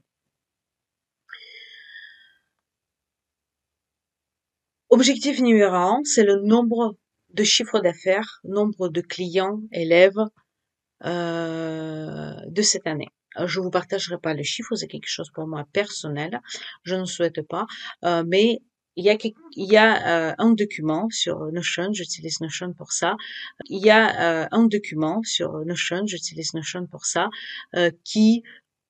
Objectif 4.89 5.41
numéro 5.41 5.75
un, 5.75 6.01
c'est 6.05 6.23
le 6.23 6.43
nombre 6.43 6.97
de 7.31 7.43
chiffres 7.43 7.81
d'affaires, 7.81 8.41
nombre 8.45 8.89
de 8.89 9.01
clients, 9.01 9.61
élèves 9.73 10.23
euh, 11.05 12.35
de 12.47 12.63
cette 12.63 12.87
année. 12.87 13.09
Je 13.47 13.59
vous 13.59 13.71
partagerai 13.71 14.17
pas 14.19 14.33
le 14.33 14.45
chiffre, 14.45 14.77
c'est 14.77 14.87
quelque 14.87 15.09
chose 15.09 15.29
pour 15.35 15.49
moi 15.49 15.65
personnel. 15.73 16.41
Je 16.85 16.95
ne 16.95 17.05
souhaite 17.05 17.43
pas, 17.43 17.67
euh, 18.05 18.23
mais 18.25 18.61
il 18.95 19.05
y 19.05 19.11
a, 19.11 19.17
y 19.57 19.77
a 19.77 20.31
euh, 20.31 20.35
un 20.39 20.53
document 20.53 21.09
sur 21.11 21.41
Notion, 21.51 21.93
j'utilise 21.93 22.41
Notion 22.41 22.73
pour 22.73 22.93
ça. 22.93 23.17
Il 23.69 23.85
y 23.85 23.91
a 23.91 24.49
un 24.53 24.67
document 24.67 25.21
sur 25.25 25.65
Notion, 25.65 26.07
j'utilise 26.07 26.55
Notion 26.55 26.87
pour 26.87 27.07
ça, 27.07 27.29
qui 28.05 28.45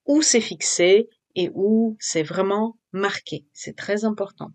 où 0.04 0.20
c'est 0.20 0.42
fixé 0.42 1.08
et 1.34 1.50
où 1.54 1.96
c'est 2.00 2.22
vraiment 2.22 2.76
marqué. 2.92 3.46
C'est 3.54 3.74
très 3.74 4.04
important. 4.04 4.50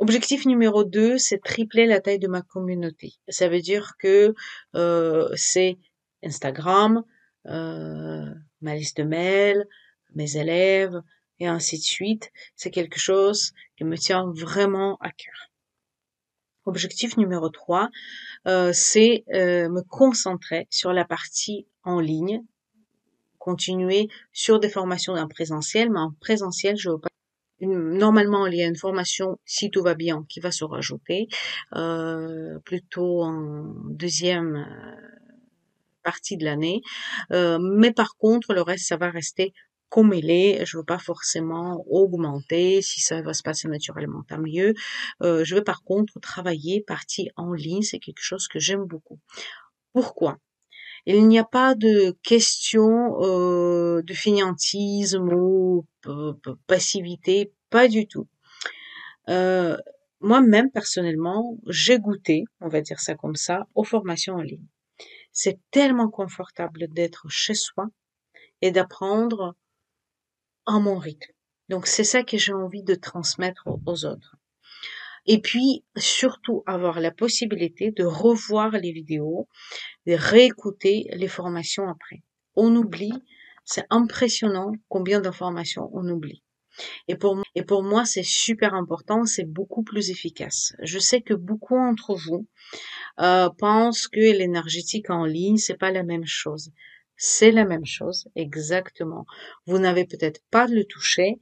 Objectif 0.00 0.46
numéro 0.46 0.82
2, 0.82 1.18
c'est 1.18 1.42
tripler 1.42 1.84
la 1.84 2.00
taille 2.00 2.18
de 2.18 2.26
ma 2.26 2.40
communauté. 2.40 3.16
Ça 3.28 3.50
veut 3.50 3.60
dire 3.60 3.92
que 3.98 4.34
euh, 4.74 5.28
c'est 5.36 5.76
Instagram, 6.24 7.04
euh, 7.46 8.24
ma 8.62 8.76
liste 8.76 8.96
de 8.96 9.02
mails, 9.02 9.66
mes 10.14 10.38
élèves, 10.38 11.02
et 11.38 11.46
ainsi 11.46 11.76
de 11.76 11.82
suite. 11.82 12.32
C'est 12.56 12.70
quelque 12.70 12.98
chose 12.98 13.52
qui 13.76 13.84
me 13.84 13.98
tient 13.98 14.32
vraiment 14.34 14.96
à 15.02 15.10
cœur. 15.10 15.50
Objectif 16.64 17.18
numéro 17.18 17.50
3, 17.50 17.90
euh, 18.48 18.72
c'est 18.72 19.24
me 19.28 19.82
concentrer 19.82 20.66
sur 20.70 20.94
la 20.94 21.04
partie 21.04 21.66
en 21.84 22.00
ligne, 22.00 22.42
continuer 23.38 24.08
sur 24.32 24.60
des 24.60 24.70
formations 24.70 25.12
en 25.12 25.28
présentiel, 25.28 25.90
mais 25.90 26.00
en 26.00 26.12
présentiel, 26.20 26.78
je 26.78 26.88
veux 26.88 26.98
pas 26.98 27.09
normalement, 27.66 28.46
il 28.46 28.56
y 28.56 28.62
a 28.62 28.66
une 28.66 28.76
formation, 28.76 29.38
si 29.44 29.70
tout 29.70 29.82
va 29.82 29.94
bien, 29.94 30.24
qui 30.28 30.40
va 30.40 30.50
se 30.50 30.64
rajouter, 30.64 31.28
euh, 31.74 32.58
plutôt 32.64 33.22
en 33.22 33.74
deuxième 33.90 34.56
euh, 34.56 35.18
partie 36.02 36.36
de 36.36 36.44
l'année. 36.44 36.82
Euh, 37.32 37.58
mais 37.60 37.92
par 37.92 38.16
contre, 38.16 38.54
le 38.54 38.62
reste, 38.62 38.86
ça 38.86 38.96
va 38.96 39.10
rester 39.10 39.52
comme 39.88 40.12
il 40.14 40.30
est. 40.30 40.64
Je 40.66 40.78
veux 40.78 40.84
pas 40.84 40.98
forcément 40.98 41.84
augmenter. 41.88 42.80
Si 42.82 43.00
ça 43.00 43.22
va 43.22 43.34
se 43.34 43.42
passer 43.42 43.68
naturellement, 43.68 44.22
tant 44.28 44.38
mieux. 44.38 44.74
je 45.20 45.54
veux 45.54 45.64
par 45.64 45.82
contre 45.82 46.20
travailler 46.20 46.82
partie 46.86 47.30
en 47.36 47.52
ligne. 47.52 47.82
C'est 47.82 47.98
quelque 47.98 48.22
chose 48.22 48.46
que 48.48 48.60
j'aime 48.60 48.84
beaucoup. 48.84 49.18
Pourquoi? 49.92 50.38
Il 51.06 51.26
n'y 51.28 51.38
a 51.38 51.44
pas 51.44 51.74
de 51.74 52.16
question 52.22 53.20
euh, 53.22 54.02
de 54.02 54.12
finiantisme 54.12 55.32
ou 55.32 55.86
passivité, 56.66 57.52
pas 57.70 57.88
du 57.88 58.06
tout. 58.06 58.28
Euh, 59.28 59.76
Moi-même, 60.20 60.70
personnellement, 60.70 61.56
j'ai 61.66 61.98
goûté, 61.98 62.44
on 62.60 62.68
va 62.68 62.80
dire 62.80 63.00
ça 63.00 63.14
comme 63.14 63.36
ça, 63.36 63.66
aux 63.74 63.84
formations 63.84 64.34
en 64.34 64.42
ligne. 64.42 64.66
C'est 65.32 65.58
tellement 65.70 66.10
confortable 66.10 66.88
d'être 66.88 67.26
chez 67.28 67.54
soi 67.54 67.86
et 68.60 68.70
d'apprendre 68.70 69.54
à 70.66 70.78
mon 70.78 70.98
rythme. 70.98 71.32
Donc 71.68 71.86
c'est 71.86 72.04
ça 72.04 72.22
que 72.22 72.36
j'ai 72.36 72.52
envie 72.52 72.82
de 72.82 72.94
transmettre 72.94 73.66
aux 73.86 74.04
autres. 74.04 74.36
Et 75.32 75.40
puis, 75.40 75.84
surtout, 75.96 76.64
avoir 76.66 76.98
la 76.98 77.12
possibilité 77.12 77.92
de 77.92 78.02
revoir 78.02 78.72
les 78.72 78.90
vidéos, 78.90 79.46
de 80.08 80.14
réécouter 80.14 81.06
les 81.12 81.28
formations 81.28 81.88
après. 81.88 82.24
On 82.56 82.74
oublie, 82.74 83.12
c'est 83.64 83.86
impressionnant 83.90 84.72
combien 84.88 85.20
d'informations 85.20 85.88
on 85.92 86.04
oublie. 86.08 86.42
Et 87.06 87.14
pour, 87.14 87.84
moi, 87.84 88.04
c'est 88.04 88.24
super 88.24 88.74
important, 88.74 89.24
c'est 89.24 89.44
beaucoup 89.44 89.84
plus 89.84 90.10
efficace. 90.10 90.74
Je 90.82 90.98
sais 90.98 91.20
que 91.20 91.34
beaucoup 91.34 91.76
d'entre 91.76 92.16
vous 92.16 92.48
euh, 93.20 93.50
pensent 93.56 94.08
que 94.08 94.18
l'énergétique 94.18 95.10
en 95.10 95.26
ligne, 95.26 95.58
c'est 95.58 95.78
pas 95.78 95.92
la 95.92 96.02
même 96.02 96.26
chose. 96.26 96.72
C'est 97.16 97.52
la 97.52 97.64
même 97.64 97.86
chose, 97.86 98.28
exactement. 98.34 99.26
Vous 99.64 99.78
n'avez 99.78 100.06
peut-être 100.06 100.40
pas 100.50 100.66
le 100.66 100.84
toucher, 100.86 101.38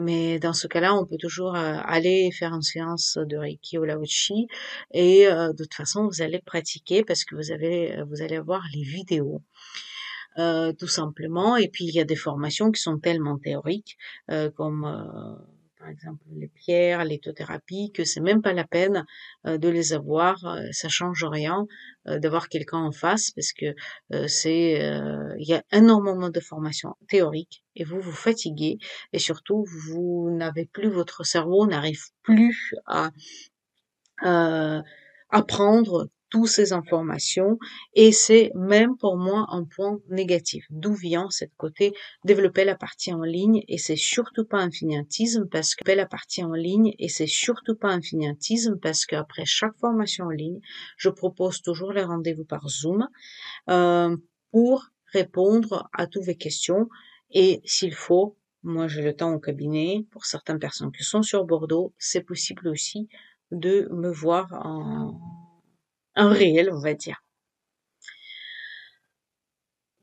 mais 0.00 0.38
dans 0.38 0.52
ce 0.52 0.66
cas-là, 0.66 0.94
on 0.94 1.06
peut 1.06 1.18
toujours 1.18 1.54
euh, 1.54 1.76
aller 1.84 2.30
faire 2.32 2.52
une 2.54 2.62
séance 2.62 3.18
de 3.18 3.36
Reiki 3.36 3.78
ou 3.78 3.84
Laochi 3.84 4.46
et 4.92 5.26
euh, 5.26 5.52
de 5.52 5.64
toute 5.64 5.74
façon, 5.74 6.06
vous 6.06 6.22
allez 6.22 6.40
pratiquer 6.40 7.04
parce 7.04 7.24
que 7.24 7.34
vous 7.34 7.50
avez, 7.50 7.98
euh, 7.98 8.04
vous 8.04 8.22
allez 8.22 8.38
voir 8.38 8.62
les 8.74 8.82
vidéos. 8.82 9.42
tout 10.78 10.88
simplement. 10.88 11.56
Et 11.56 11.68
puis 11.68 11.84
il 11.84 11.94
y 11.94 12.00
a 12.00 12.04
des 12.04 12.16
formations 12.16 12.70
qui 12.72 12.80
sont 12.80 12.98
tellement 12.98 13.38
théoriques, 13.38 13.98
comme 14.56 14.80
par 15.82 15.90
exemple 15.90 16.22
les 16.36 16.46
pierres, 16.46 17.04
l'éthothérapie, 17.04 17.90
que 17.92 18.04
c'est 18.04 18.20
même 18.20 18.40
pas 18.40 18.52
la 18.52 18.64
peine 18.64 19.04
euh, 19.46 19.58
de 19.58 19.68
les 19.68 19.92
avoir, 19.92 20.44
euh, 20.44 20.62
ça 20.70 20.88
change 20.88 21.24
rien 21.24 21.66
euh, 22.06 22.20
d'avoir 22.20 22.48
quelqu'un 22.48 22.78
en 22.78 22.92
face 22.92 23.32
parce 23.32 23.52
que 23.52 23.74
c'est 24.28 24.74
il 25.38 25.48
y 25.48 25.54
a 25.54 25.62
énormément 25.72 26.28
de 26.28 26.40
formations 26.40 26.94
théoriques 27.08 27.64
et 27.74 27.84
vous 27.84 28.00
vous 28.00 28.12
fatiguez 28.12 28.78
et 29.12 29.18
surtout 29.18 29.64
vous 29.66 30.30
n'avez 30.30 30.66
plus 30.66 30.88
votre 30.88 31.24
cerveau 31.24 31.66
n'arrive 31.66 32.04
plus 32.22 32.74
à 32.86 33.10
apprendre 35.30 36.08
toutes 36.32 36.48
ces 36.48 36.72
informations 36.72 37.58
et 37.92 38.10
c'est 38.10 38.52
même 38.54 38.96
pour 38.96 39.18
moi 39.18 39.44
un 39.50 39.64
point 39.64 39.98
négatif. 40.08 40.64
D'où 40.70 40.94
vient 40.94 41.28
cette 41.28 41.54
côté 41.58 41.92
développer 42.24 42.64
la 42.64 42.74
partie 42.74 43.12
en 43.12 43.22
ligne 43.22 43.62
et 43.68 43.76
c'est 43.76 43.96
surtout 43.96 44.46
pas 44.46 44.56
un 44.56 44.70
finiatisme 44.70 45.46
parce 45.46 45.74
que 45.74 45.92
la 45.92 46.06
partie 46.06 46.42
en 46.42 46.54
ligne 46.54 46.94
et 46.98 47.10
c'est 47.10 47.26
surtout 47.26 47.76
pas 47.76 47.92
un 47.92 48.00
parce 48.80 49.04
qu'après 49.04 49.44
chaque 49.44 49.76
formation 49.78 50.24
en 50.24 50.30
ligne, 50.30 50.60
je 50.96 51.10
propose 51.10 51.60
toujours 51.60 51.92
les 51.92 52.02
rendez-vous 52.02 52.46
par 52.46 52.66
Zoom 52.66 53.06
euh, 53.68 54.16
pour 54.52 54.86
répondre 55.12 55.90
à 55.92 56.06
toutes 56.06 56.24
vos 56.24 56.34
questions 56.34 56.88
et 57.30 57.60
s'il 57.66 57.92
faut, 57.92 58.38
moi 58.62 58.88
j'ai 58.88 59.02
le 59.02 59.14
temps 59.14 59.34
au 59.34 59.38
cabinet, 59.38 60.06
pour 60.10 60.24
certaines 60.24 60.58
personnes 60.58 60.92
qui 60.92 61.04
sont 61.04 61.22
sur 61.22 61.44
Bordeaux, 61.44 61.92
c'est 61.98 62.22
possible 62.22 62.68
aussi 62.68 63.10
de 63.50 63.86
me 63.92 64.10
voir 64.10 64.50
en 64.64 65.41
un 66.14 66.30
réel, 66.30 66.70
on 66.72 66.80
va 66.80 66.94
dire. 66.94 67.22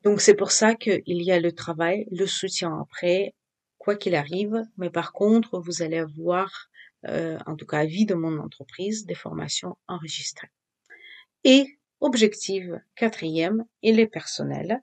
Donc 0.04 0.22
c'est 0.22 0.36
pour 0.36 0.52
ça 0.52 0.76
qu'il 0.76 1.02
y 1.06 1.32
a 1.32 1.40
le 1.40 1.52
travail, 1.52 2.08
le 2.12 2.26
soutien 2.26 2.80
après, 2.82 3.34
quoi 3.78 3.96
qu'il 3.96 4.16
arrive. 4.16 4.64
Mais 4.78 4.90
par 4.90 5.12
contre, 5.12 5.60
vous 5.60 5.82
allez 5.82 5.98
avoir, 5.98 6.70
euh, 7.08 7.38
en 7.46 7.56
tout 7.56 7.66
cas 7.66 7.86
vie 7.86 8.06
de 8.06 8.16
mon 8.16 8.40
entreprise, 8.40 9.06
des 9.06 9.16
formations 9.16 9.78
enregistrées. 9.88 10.52
Et 11.44 11.80
objectif 12.00 12.66
quatrième, 12.96 13.66
il 13.82 14.00
est 14.00 14.08
personnel. 14.08 14.82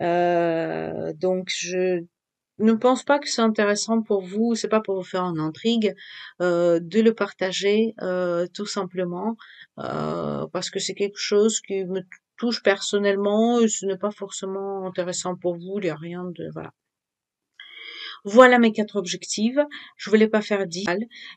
Euh, 0.00 1.12
donc 1.14 1.48
je 1.48 2.04
ne 2.58 2.72
pense 2.72 3.04
pas 3.04 3.18
que 3.18 3.28
c'est 3.28 3.42
intéressant 3.42 4.02
pour 4.02 4.22
vous, 4.22 4.54
c'est 4.54 4.68
pas 4.68 4.80
pour 4.80 4.96
vous 4.96 5.04
faire 5.04 5.24
une 5.24 5.40
intrigue, 5.40 5.94
euh, 6.40 6.80
de 6.80 7.00
le 7.00 7.14
partager 7.14 7.94
euh, 8.02 8.46
tout 8.54 8.66
simplement 8.66 9.36
euh, 9.78 10.46
parce 10.52 10.70
que 10.70 10.78
c'est 10.78 10.94
quelque 10.94 11.18
chose 11.18 11.60
qui 11.60 11.84
me 11.84 12.00
touche 12.36 12.62
personnellement, 12.62 13.60
et 13.60 13.68
ce 13.68 13.86
n'est 13.86 13.98
pas 13.98 14.10
forcément 14.10 14.86
intéressant 14.86 15.36
pour 15.36 15.54
vous, 15.54 15.78
il 15.78 15.84
n'y 15.84 15.90
a 15.90 15.96
rien 15.96 16.24
de 16.24 16.48
voilà. 16.52 16.72
Voilà 18.24 18.58
mes 18.58 18.72
quatre 18.72 18.96
objectifs. 18.96 19.58
Je 19.96 20.10
voulais 20.10 20.28
pas 20.28 20.42
faire 20.42 20.66
dix. 20.66 20.86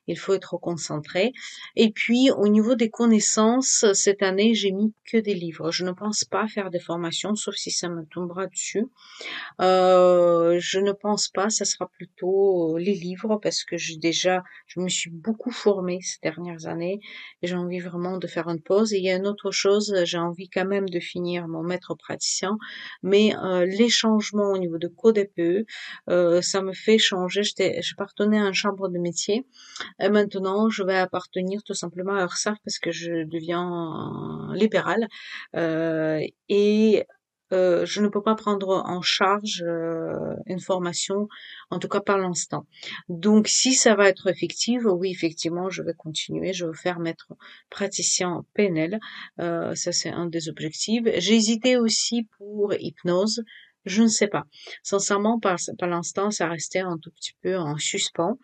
Il 0.07 0.17
faut 0.17 0.33
être 0.33 0.57
concentré. 0.57 1.33
Et 1.75 1.91
puis, 1.91 2.31
au 2.31 2.47
niveau 2.47 2.75
des 2.75 2.89
connaissances, 2.89 3.85
cette 3.93 4.21
année, 4.21 4.53
j'ai 4.53 4.71
mis 4.71 4.93
que 5.05 5.17
des 5.17 5.33
livres. 5.33 5.71
Je 5.71 5.85
ne 5.85 5.91
pense 5.91 6.23
pas 6.23 6.47
faire 6.47 6.69
des 6.69 6.79
formations, 6.79 7.35
sauf 7.35 7.55
si 7.55 7.71
ça 7.71 7.89
me 7.89 8.05
tombera 8.05 8.47
dessus. 8.47 8.85
Euh, 9.61 10.57
je 10.59 10.79
ne 10.79 10.91
pense 10.91 11.29
pas. 11.29 11.49
Ça 11.49 11.65
sera 11.65 11.87
plutôt 11.87 12.77
les 12.77 12.93
livres 12.93 13.37
parce 13.41 13.63
que 13.63 13.77
j'ai 13.77 13.97
déjà, 13.97 14.43
je 14.67 14.79
me 14.79 14.89
suis 14.89 15.09
beaucoup 15.09 15.51
formée 15.51 15.99
ces 16.01 16.19
dernières 16.21 16.67
années 16.67 16.99
j'ai 17.43 17.55
envie 17.55 17.79
vraiment 17.79 18.17
de 18.17 18.27
faire 18.27 18.47
une 18.49 18.61
pause. 18.61 18.93
Et 18.93 18.97
il 18.97 19.03
y 19.03 19.09
a 19.09 19.15
une 19.15 19.27
autre 19.27 19.51
chose, 19.51 19.93
j'ai 20.03 20.17
envie 20.17 20.49
quand 20.49 20.65
même 20.65 20.89
de 20.89 20.99
finir 20.99 21.47
mon 21.47 21.63
maître 21.63 21.95
praticien, 21.95 22.57
mais 23.03 23.35
euh, 23.35 23.65
les 23.65 23.89
changements 23.89 24.51
au 24.51 24.57
niveau 24.57 24.77
de 24.77 24.87
code 24.87 25.17
EPE, 25.17 25.65
euh, 26.09 26.41
ça 26.41 26.61
me 26.61 26.70
fait 26.73 26.97
changer. 26.97 27.41
J'appartenais 27.79 28.39
à 28.39 28.47
une 28.47 28.53
chambre 28.53 28.89
de 28.89 28.97
métier. 28.97 29.45
Et 29.99 30.09
maintenant, 30.09 30.69
je 30.69 30.83
vais 30.83 30.97
appartenir 30.97 31.63
tout 31.63 31.73
simplement 31.73 32.15
à 32.15 32.23
URSAF 32.23 32.57
parce 32.63 32.79
que 32.79 32.91
je 32.91 33.25
deviens 33.25 34.51
libérale. 34.55 35.07
Euh, 35.55 36.21
et 36.49 37.05
euh, 37.53 37.85
je 37.85 38.01
ne 38.01 38.07
peux 38.07 38.21
pas 38.21 38.35
prendre 38.35 38.83
en 38.85 39.01
charge 39.01 39.63
euh, 39.65 40.35
une 40.45 40.59
formation, 40.59 41.27
en 41.69 41.79
tout 41.79 41.89
cas 41.89 41.99
par 41.99 42.17
l'instant. 42.17 42.65
Donc, 43.09 43.47
si 43.47 43.73
ça 43.73 43.95
va 43.95 44.07
être 44.07 44.27
effectif, 44.27 44.83
oui, 44.85 45.11
effectivement, 45.11 45.69
je 45.69 45.83
vais 45.83 45.93
continuer. 45.93 46.53
Je 46.53 46.65
vais 46.65 46.77
faire 46.77 46.99
maître 46.99 47.33
praticien 47.69 48.45
PNL. 48.53 48.99
Euh, 49.39 49.75
ça, 49.75 49.91
c'est 49.91 50.09
un 50.09 50.27
des 50.27 50.49
objectifs. 50.49 51.03
J'ai 51.17 51.35
hésité 51.35 51.77
aussi 51.77 52.27
pour 52.37 52.73
hypnose. 52.73 53.43
Je 53.85 54.03
ne 54.03 54.07
sais 54.07 54.27
pas. 54.27 54.43
Sincèrement, 54.83 55.39
par, 55.39 55.57
l'instant, 55.81 56.31
ça 56.31 56.47
restait 56.47 56.79
un 56.79 56.97
tout 56.97 57.11
petit 57.11 57.33
peu 57.41 57.57
en 57.57 57.77
suspens. 57.77 58.37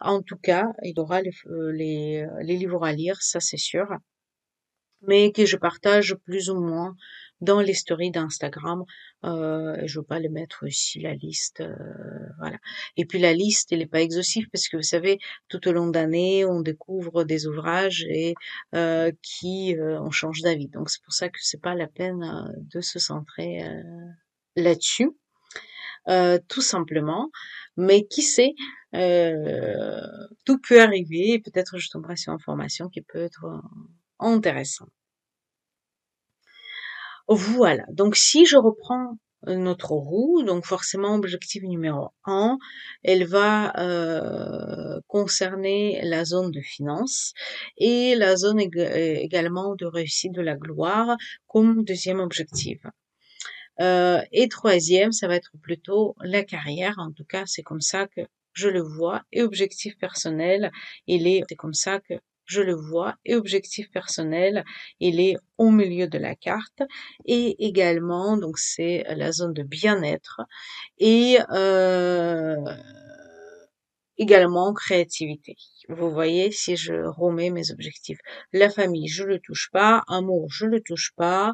En 0.00 0.22
tout 0.22 0.36
cas, 0.36 0.66
il 0.82 0.98
aura 1.00 1.22
les, 1.22 1.32
euh, 1.46 1.72
les, 1.72 2.22
euh, 2.22 2.42
les 2.42 2.56
livres 2.56 2.84
à 2.84 2.92
lire, 2.92 3.20
ça 3.22 3.40
c'est 3.40 3.56
sûr. 3.56 3.86
Mais 5.02 5.32
que 5.32 5.46
je 5.46 5.56
partage 5.56 6.14
plus 6.24 6.50
ou 6.50 6.60
moins 6.60 6.94
dans 7.42 7.60
les 7.60 7.74
stories 7.74 8.12
d'Instagram. 8.12 8.84
Euh, 9.24 9.76
je 9.84 9.98
veux 9.98 10.04
pas 10.04 10.18
les 10.20 10.28
mettre 10.28 10.66
ici 10.66 11.00
la 11.00 11.14
liste, 11.14 11.60
euh, 11.60 11.74
voilà. 12.38 12.58
Et 12.96 13.04
puis 13.04 13.18
la 13.18 13.34
liste, 13.34 13.72
elle 13.72 13.80
n'est 13.80 13.86
pas 13.86 14.00
exhaustive 14.00 14.48
parce 14.50 14.68
que 14.68 14.76
vous 14.76 14.82
savez, 14.82 15.18
tout 15.48 15.68
au 15.68 15.72
long 15.72 15.88
d'année, 15.88 16.44
on 16.44 16.60
découvre 16.60 17.24
des 17.24 17.46
ouvrages 17.46 18.04
et 18.08 18.34
euh, 18.74 19.12
qui 19.22 19.76
on 19.78 20.10
change 20.10 20.40
d'avis. 20.42 20.68
Donc 20.68 20.88
c'est 20.88 21.02
pour 21.02 21.12
ça 21.12 21.28
que 21.28 21.38
c'est 21.40 21.60
pas 21.60 21.74
la 21.74 21.88
peine 21.88 22.52
de 22.56 22.80
se 22.80 22.98
centrer 22.98 23.62
là-dessus, 24.56 25.10
euh, 26.08 26.38
tout 26.48 26.62
simplement. 26.62 27.30
Mais 27.76 28.04
qui 28.06 28.22
sait, 28.22 28.54
euh, 28.94 30.00
tout 30.44 30.58
peut 30.58 30.80
arriver. 30.80 31.40
Peut-être 31.44 31.78
je 31.78 31.88
tomberai 31.90 32.16
sur 32.16 32.32
une 32.32 32.40
formation 32.40 32.88
qui 32.88 33.02
peut 33.02 33.22
être 33.22 33.44
euh, 33.46 33.60
intéressante. 34.18 34.90
Voilà. 37.28 37.84
Donc 37.90 38.16
si 38.16 38.46
je 38.46 38.56
reprends 38.56 39.16
notre 39.46 39.92
roue, 39.92 40.42
donc 40.44 40.64
forcément 40.66 41.14
objectif 41.16 41.62
numéro 41.64 42.10
1, 42.26 42.58
elle 43.02 43.26
va 43.26 43.72
concerner 45.08 46.00
la 46.04 46.24
zone 46.24 46.50
de 46.52 46.60
finance 46.60 47.32
et 47.76 48.14
la 48.14 48.36
zone 48.36 48.60
également 48.60 49.74
de 49.74 49.86
réussite 49.86 50.32
de 50.32 50.42
la 50.42 50.54
gloire 50.54 51.16
comme 51.48 51.84
deuxième 51.84 52.20
objectif. 52.20 52.78
Euh, 53.80 54.20
et 54.32 54.48
troisième, 54.48 55.12
ça 55.12 55.28
va 55.28 55.36
être 55.36 55.52
plutôt 55.62 56.14
la 56.20 56.44
carrière. 56.44 56.94
En 56.98 57.12
tout 57.12 57.24
cas, 57.24 57.44
c'est 57.46 57.62
comme 57.62 57.80
ça 57.80 58.06
que 58.06 58.22
je 58.52 58.68
le 58.68 58.82
vois. 58.82 59.22
Et 59.32 59.42
objectif 59.42 59.96
personnel, 59.98 60.70
il 61.06 61.26
est, 61.26 61.42
c'est 61.48 61.56
comme 61.56 61.74
ça 61.74 62.00
que 62.00 62.14
je 62.44 62.60
le 62.60 62.74
vois. 62.74 63.14
Et 63.24 63.34
objectif 63.34 63.90
personnel, 63.90 64.64
il 65.00 65.20
est 65.20 65.36
au 65.58 65.70
milieu 65.70 66.06
de 66.06 66.18
la 66.18 66.34
carte. 66.34 66.82
Et 67.24 67.64
également, 67.66 68.36
donc 68.36 68.58
c'est 68.58 69.04
la 69.08 69.32
zone 69.32 69.54
de 69.54 69.62
bien-être. 69.62 70.42
Et 70.98 71.38
euh, 71.50 72.56
également 74.22 74.72
créativité. 74.72 75.56
Vous 75.88 76.10
voyez, 76.10 76.52
si 76.52 76.76
je 76.76 76.94
remets 76.94 77.50
mes 77.50 77.72
objectifs. 77.72 78.18
La 78.52 78.70
famille, 78.70 79.08
je 79.08 79.24
le 79.24 79.40
touche 79.40 79.68
pas. 79.72 80.04
Amour, 80.06 80.48
je 80.50 80.66
le 80.66 80.80
touche 80.80 81.12
pas. 81.16 81.52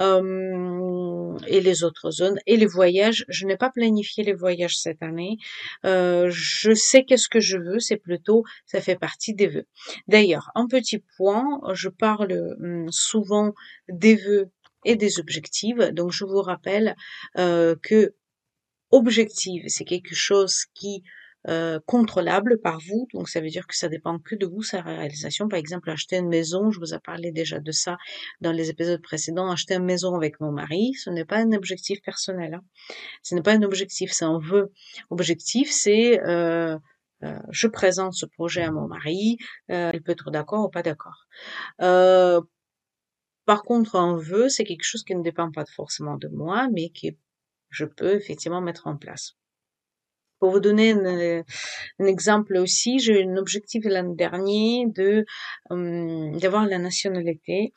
Euh, 0.00 1.36
et 1.46 1.60
les 1.60 1.84
autres 1.84 2.10
zones. 2.10 2.38
Et 2.46 2.56
les 2.56 2.66
voyages, 2.66 3.24
je 3.28 3.46
n'ai 3.46 3.56
pas 3.56 3.70
planifié 3.70 4.24
les 4.24 4.32
voyages 4.32 4.78
cette 4.78 5.02
année. 5.02 5.36
Euh, 5.84 6.28
je 6.30 6.72
sais 6.72 7.04
qu'est-ce 7.04 7.28
que 7.28 7.40
je 7.40 7.58
veux, 7.58 7.78
c'est 7.78 7.98
plutôt, 7.98 8.44
ça 8.64 8.80
fait 8.80 8.96
partie 8.96 9.34
des 9.34 9.48
vœux. 9.48 9.66
D'ailleurs, 10.08 10.50
un 10.54 10.66
petit 10.66 11.02
point, 11.16 11.60
je 11.74 11.88
parle 11.90 12.56
hum, 12.60 12.86
souvent 12.90 13.52
des 13.88 14.16
vœux 14.16 14.50
et 14.84 14.96
des 14.96 15.20
objectifs. 15.20 15.78
Donc, 15.92 16.12
je 16.12 16.24
vous 16.24 16.40
rappelle 16.40 16.96
euh, 17.38 17.76
que 17.82 18.14
objectif, 18.90 19.64
c'est 19.68 19.84
quelque 19.84 20.14
chose 20.14 20.64
qui 20.74 21.02
euh, 21.48 21.78
contrôlable 21.86 22.58
par 22.60 22.80
vous. 22.80 23.06
Donc 23.14 23.28
ça 23.28 23.40
veut 23.40 23.48
dire 23.48 23.66
que 23.68 23.76
ça 23.76 23.88
dépend 23.88 24.18
que 24.18 24.34
de 24.34 24.46
vous, 24.46 24.62
sa 24.62 24.80
réalisation. 24.80 25.48
Par 25.48 25.58
exemple, 25.58 25.90
acheter 25.90 26.16
une 26.16 26.28
maison, 26.28 26.70
je 26.72 26.80
vous 26.80 26.92
ai 26.92 26.98
parlé 26.98 27.30
déjà 27.30 27.60
de 27.60 27.70
ça 27.70 27.98
dans 28.40 28.50
les 28.50 28.68
épisodes 28.68 29.00
précédents, 29.00 29.50
acheter 29.50 29.74
une 29.74 29.84
maison 29.84 30.16
avec 30.16 30.40
mon 30.40 30.50
mari, 30.50 30.92
ce 30.94 31.08
n'est 31.10 31.24
pas 31.24 31.36
un 31.36 31.52
objectif 31.52 32.00
personnel. 32.02 32.54
Hein. 32.54 32.64
Ce 33.22 33.34
n'est 33.36 33.42
pas 33.42 33.52
un 33.52 33.62
objectif, 33.62 34.10
c'est 34.12 34.24
un 34.24 34.40
vœu. 34.40 34.72
Objectif, 35.10 35.70
c'est 35.70 36.20
euh, 36.24 36.76
euh, 37.22 37.38
je 37.50 37.68
présente 37.68 38.14
ce 38.14 38.26
projet 38.26 38.62
à 38.62 38.72
mon 38.72 38.88
mari, 38.88 39.38
il 39.68 40.02
peut 40.04 40.12
être 40.12 40.30
d'accord 40.32 40.66
ou 40.66 40.68
pas 40.68 40.82
d'accord. 40.82 41.26
par 41.78 43.62
contre, 43.62 43.94
un 43.94 44.16
vœu, 44.16 44.48
c'est 44.48 44.64
quelque 44.64 44.84
chose 44.84 45.04
qui 45.04 45.14
ne 45.14 45.22
dépend 45.22 45.52
pas 45.52 45.64
forcément 45.66 46.16
de 46.16 46.28
moi, 46.28 46.68
mais 46.72 46.90
que 46.90 47.14
je 47.70 47.84
peux 47.84 48.14
effectivement 48.14 48.60
mettre 48.60 48.88
en 48.88 48.96
place. 48.96 49.36
Pour 50.38 50.50
vous 50.50 50.60
donner 50.60 50.92
un, 50.92 52.06
exemple 52.06 52.56
aussi, 52.56 52.98
j'ai 52.98 53.24
un 53.24 53.36
objectif 53.36 53.84
l'année 53.84 54.14
dernière 54.14 54.86
de 54.88 55.24
hum, 55.70 56.36
d'avoir 56.38 56.66
la 56.66 56.78
nationalité 56.78 57.72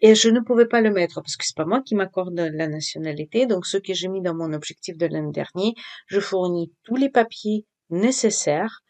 et 0.00 0.14
je 0.14 0.28
ne 0.30 0.40
pouvais 0.40 0.66
pas 0.66 0.80
le 0.80 0.90
mettre 0.90 1.20
parce 1.20 1.36
que 1.36 1.44
c'est 1.44 1.56
pas 1.56 1.66
moi 1.66 1.82
qui 1.82 1.94
m'accorde 1.94 2.38
la 2.38 2.68
nationalité. 2.68 3.46
Donc 3.46 3.66
ce 3.66 3.76
que 3.76 3.92
j'ai 3.92 4.08
mis 4.08 4.22
dans 4.22 4.34
mon 4.34 4.52
objectif 4.52 4.96
de 4.96 5.06
l'année 5.06 5.32
dernière, 5.32 5.72
je 6.06 6.20
fournis 6.20 6.72
tous 6.84 6.96
les 6.96 7.10
papiers 7.10 7.66
nécessaires 7.90 8.82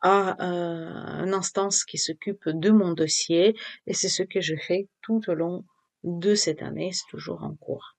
à 0.00 0.36
euh, 0.42 1.24
une 1.24 1.34
instance 1.34 1.84
qui 1.84 1.98
s'occupe 1.98 2.48
de 2.48 2.70
mon 2.70 2.92
dossier 2.92 3.56
et 3.86 3.94
c'est 3.94 4.08
ce 4.08 4.22
que 4.22 4.40
je 4.40 4.54
fais 4.56 4.88
tout 5.02 5.20
au 5.28 5.34
long 5.34 5.64
de 6.04 6.34
cette 6.34 6.62
année. 6.62 6.90
C'est 6.92 7.10
toujours 7.10 7.42
en 7.42 7.54
cours. 7.54 7.97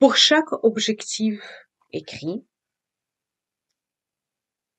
Pour 0.00 0.16
chaque 0.16 0.52
objectif 0.64 1.40
écrit, 1.92 2.44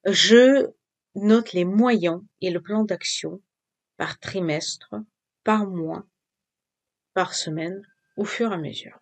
je 0.06 0.68
note 1.16 1.54
les 1.54 1.66
moyens 1.66 2.22
et 2.42 2.52
le 2.52 2.62
plan 2.62 2.84
d'action 2.84 3.42
par 3.98 4.20
trimestre, 4.20 4.94
par 5.44 5.68
mois, 5.68 6.06
par 7.14 7.34
semaine, 7.34 7.82
au 8.18 8.26
fur 8.26 8.52
et 8.52 8.56
à 8.56 8.58
mesure. 8.58 9.00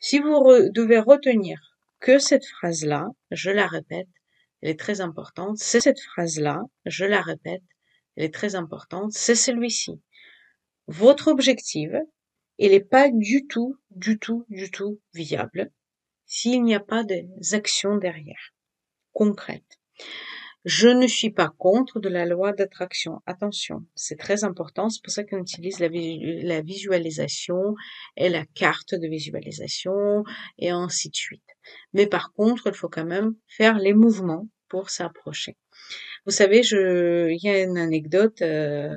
Si 0.00 0.18
vous 0.18 0.30
devez 0.74 0.98
retenir 0.98 1.76
que 2.00 2.18
cette 2.18 2.46
phrase-là, 2.46 3.06
je 3.30 3.50
la 3.50 3.66
répète, 3.66 4.08
elle 4.62 4.70
est 4.70 4.80
très 4.80 5.00
importante, 5.00 5.58
c'est 5.58 5.80
cette 5.80 6.00
phrase-là, 6.00 6.60
je 6.86 7.04
la 7.04 7.22
répète, 7.22 7.62
elle 8.16 8.24
est 8.24 8.34
très 8.34 8.56
importante, 8.56 9.12
c'est 9.12 9.36
celui-ci. 9.36 10.02
Votre 10.88 11.28
objectif, 11.28 11.90
il 12.60 12.72
n'est 12.72 12.80
pas 12.80 13.10
du 13.10 13.46
tout, 13.46 13.76
du 13.90 14.18
tout, 14.18 14.44
du 14.50 14.70
tout 14.70 15.00
viable 15.14 15.72
s'il 16.26 16.62
n'y 16.62 16.76
a 16.76 16.80
pas 16.80 17.02
des 17.02 17.26
actions 17.52 17.96
derrière, 17.96 18.54
concrètes. 19.12 19.80
Je 20.66 20.88
ne 20.88 21.06
suis 21.06 21.30
pas 21.30 21.48
contre 21.56 22.00
de 22.00 22.10
la 22.10 22.26
loi 22.26 22.52
d'attraction. 22.52 23.22
Attention, 23.24 23.86
c'est 23.94 24.18
très 24.18 24.44
important. 24.44 24.90
C'est 24.90 25.02
pour 25.02 25.12
ça 25.12 25.24
qu'on 25.24 25.40
utilise 25.40 25.80
la, 25.80 25.88
la, 25.88 26.60
visualisation 26.60 27.74
et 28.16 28.28
la 28.28 28.44
carte 28.44 28.94
de 28.94 29.08
visualisation 29.08 30.22
et 30.58 30.68
ainsi 30.68 31.08
de 31.08 31.16
suite. 31.16 31.50
Mais 31.94 32.06
par 32.06 32.32
contre, 32.34 32.66
il 32.66 32.74
faut 32.74 32.90
quand 32.90 33.06
même 33.06 33.34
faire 33.48 33.78
les 33.78 33.94
mouvements 33.94 34.46
pour 34.68 34.90
s'approcher. 34.90 35.56
Vous 36.26 36.32
savez, 36.32 36.60
il 36.60 37.38
y 37.42 37.48
a 37.48 37.62
une 37.62 37.78
anecdote. 37.78 38.42
Euh, 38.42 38.94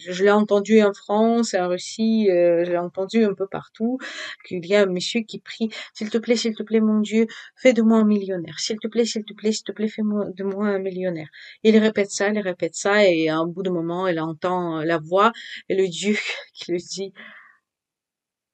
je 0.00 0.24
l'ai 0.24 0.30
entendu 0.30 0.82
en 0.82 0.92
France, 0.92 1.54
en 1.54 1.68
Russie, 1.68 2.28
euh, 2.30 2.64
je 2.64 2.70
l'ai 2.70 2.78
entendu 2.78 3.24
un 3.24 3.34
peu 3.34 3.46
partout, 3.46 3.98
qu'il 4.46 4.64
y 4.66 4.74
a 4.74 4.82
un 4.82 4.86
monsieur 4.86 5.20
qui 5.20 5.40
prie, 5.40 5.68
s'il 5.94 6.10
te 6.10 6.18
plaît, 6.18 6.36
s'il 6.36 6.54
te 6.54 6.62
plaît, 6.62 6.80
mon 6.80 7.00
Dieu, 7.00 7.26
fais 7.56 7.72
de 7.72 7.82
moi 7.82 7.98
un 7.98 8.04
millionnaire. 8.04 8.58
S'il 8.58 8.78
te 8.78 8.88
plaît, 8.88 9.04
s'il 9.04 9.24
te 9.24 9.34
plaît, 9.34 9.52
s'il 9.52 9.64
te 9.64 9.72
plaît, 9.72 9.88
fais 9.88 10.02
de 10.02 10.44
moi 10.44 10.66
un 10.68 10.78
millionnaire. 10.78 11.28
Il 11.62 11.76
répète 11.78 12.10
ça, 12.10 12.28
il 12.28 12.38
répète 12.40 12.74
ça, 12.74 13.06
et 13.06 13.28
à 13.28 13.36
un 13.38 13.46
bout 13.46 13.62
de 13.62 13.70
moment, 13.70 14.08
il 14.08 14.20
entend 14.20 14.80
la 14.82 14.98
voix 14.98 15.32
et 15.68 15.76
le 15.76 15.88
Dieu 15.88 16.16
qui 16.54 16.72
lui 16.72 16.82
dit, 16.82 17.12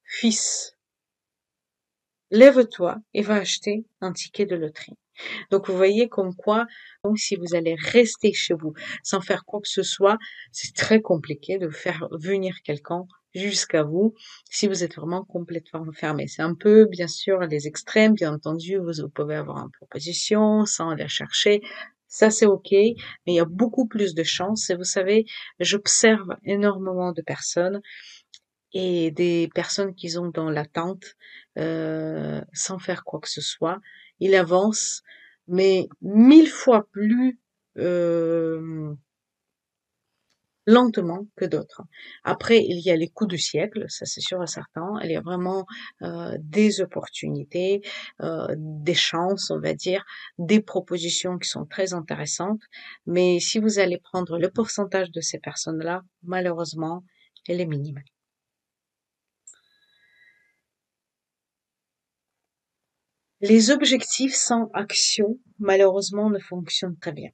fils, 0.05 0.77
lève-toi 2.31 2.97
et 3.15 3.23
va 3.23 3.37
acheter 3.37 3.85
un 4.01 4.13
ticket 4.13 4.47
de 4.47 4.57
loterie. 4.57 4.97
Donc 5.51 5.69
vous 5.69 5.77
voyez 5.77 6.09
comme 6.09 6.35
quoi, 6.35 6.67
si 7.15 7.37
vous 7.37 7.55
allez 7.55 7.77
rester 7.79 8.33
chez 8.33 8.55
vous 8.55 8.73
sans 9.03 9.21
faire 9.21 9.45
quoi 9.45 9.61
que 9.61 9.69
ce 9.69 9.83
soit, 9.83 10.19
c'est 10.53 10.75
très 10.75 11.01
compliqué 11.01 11.59
de 11.59 11.71
faire 11.71 12.09
venir 12.11 12.57
quelqu'un 12.65 13.07
jusqu'à 13.35 13.83
vous 13.83 14.15
si 14.51 14.67
vous 14.67 14.83
êtes 14.83 14.97
vraiment 14.97 15.25
complètement 15.25 15.85
fermé. 15.93 16.27
C'est 16.27 16.43
un 16.43 16.55
peu, 16.55 16.87
bien 16.87 17.09
sûr, 17.09 17.41
les 17.41 17.67
extrêmes, 17.67 18.15
bien 18.15 18.33
entendu, 18.33 18.79
vous, 18.79 19.09
pouvez 19.09 19.37
avoir 19.37 19.59
une 19.59 19.71
proposition 19.71 20.65
sans 20.65 20.95
la 20.95 21.09
chercher. 21.09 21.61
Ça, 22.09 22.31
c'est 22.31 22.47
OK, 22.47 22.71
mais 22.73 22.97
il 23.27 23.35
y 23.35 23.41
a 23.41 23.45
beaucoup 23.45 23.87
plus 23.87 24.15
de 24.15 24.23
chances. 24.23 24.71
Et 24.71 24.75
vous 24.75 24.85
savez, 24.85 25.27
j'observe 25.61 26.37
énormément 26.45 27.13
de 27.13 27.21
personnes 27.23 27.81
et 28.73 29.11
des 29.11 29.49
personnes 29.55 29.95
qui 29.95 30.11
sont 30.11 30.29
dans 30.29 30.51
l'attente 30.51 31.05
euh, 31.59 32.41
sans 32.53 32.79
faire 32.79 33.05
quoi 33.05 33.21
que 33.21 33.29
ce 33.29 33.41
soit 33.41 33.81
il 34.21 34.35
avance, 34.35 35.03
mais 35.49 35.89
mille 36.01 36.49
fois 36.49 36.89
plus 36.91 37.39
euh, 37.79 38.95
lentement 40.67 41.27
que 41.37 41.45
d'autres. 41.45 41.83
Après, 42.25 42.59
il 42.59 42.81
y 42.81 42.91
a 42.91 42.97
les 42.97 43.09
coups 43.09 43.31
du 43.31 43.39
siècle, 43.39 43.85
ça 43.89 44.05
c'est 44.05 44.21
sûr 44.21 44.43
et 44.43 44.47
certain. 44.47 44.99
Il 45.05 45.11
y 45.11 45.17
a 45.17 45.21
vraiment 45.21 45.65
euh, 46.03 46.37
des 46.41 46.81
opportunités, 46.81 47.83
euh, 48.21 48.49
des 48.59 48.95
chances, 48.95 49.51
on 49.51 49.61
va 49.61 49.75
dire, 49.75 50.05
des 50.39 50.61
propositions 50.61 51.39
qui 51.39 51.49
sont 51.49 51.67
très 51.67 51.95
intéressantes. 51.95 52.63
Mais 53.07 53.39
si 53.41 53.59
vous 53.61 53.79
allez 53.79 53.99
prendre 53.99 54.39
le 54.39 54.51
pourcentage 54.51 55.11
de 55.13 55.21
ces 55.21 55.39
personnes-là, 55.39 56.03
malheureusement, 56.25 57.05
elle 57.49 57.61
est 57.61 57.67
minime. 57.67 58.03
Les 63.41 63.71
objectifs 63.71 64.35
sans 64.35 64.71
action, 64.73 65.39
malheureusement, 65.59 66.31
ne 66.31 66.39
fonctionnent 66.39 66.99
très 66.99 67.13
bien, 67.13 67.31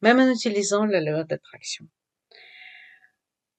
même 0.00 0.20
en 0.20 0.30
utilisant 0.30 0.84
la 0.84 1.00
loi 1.00 1.24
d'attraction. 1.24 1.86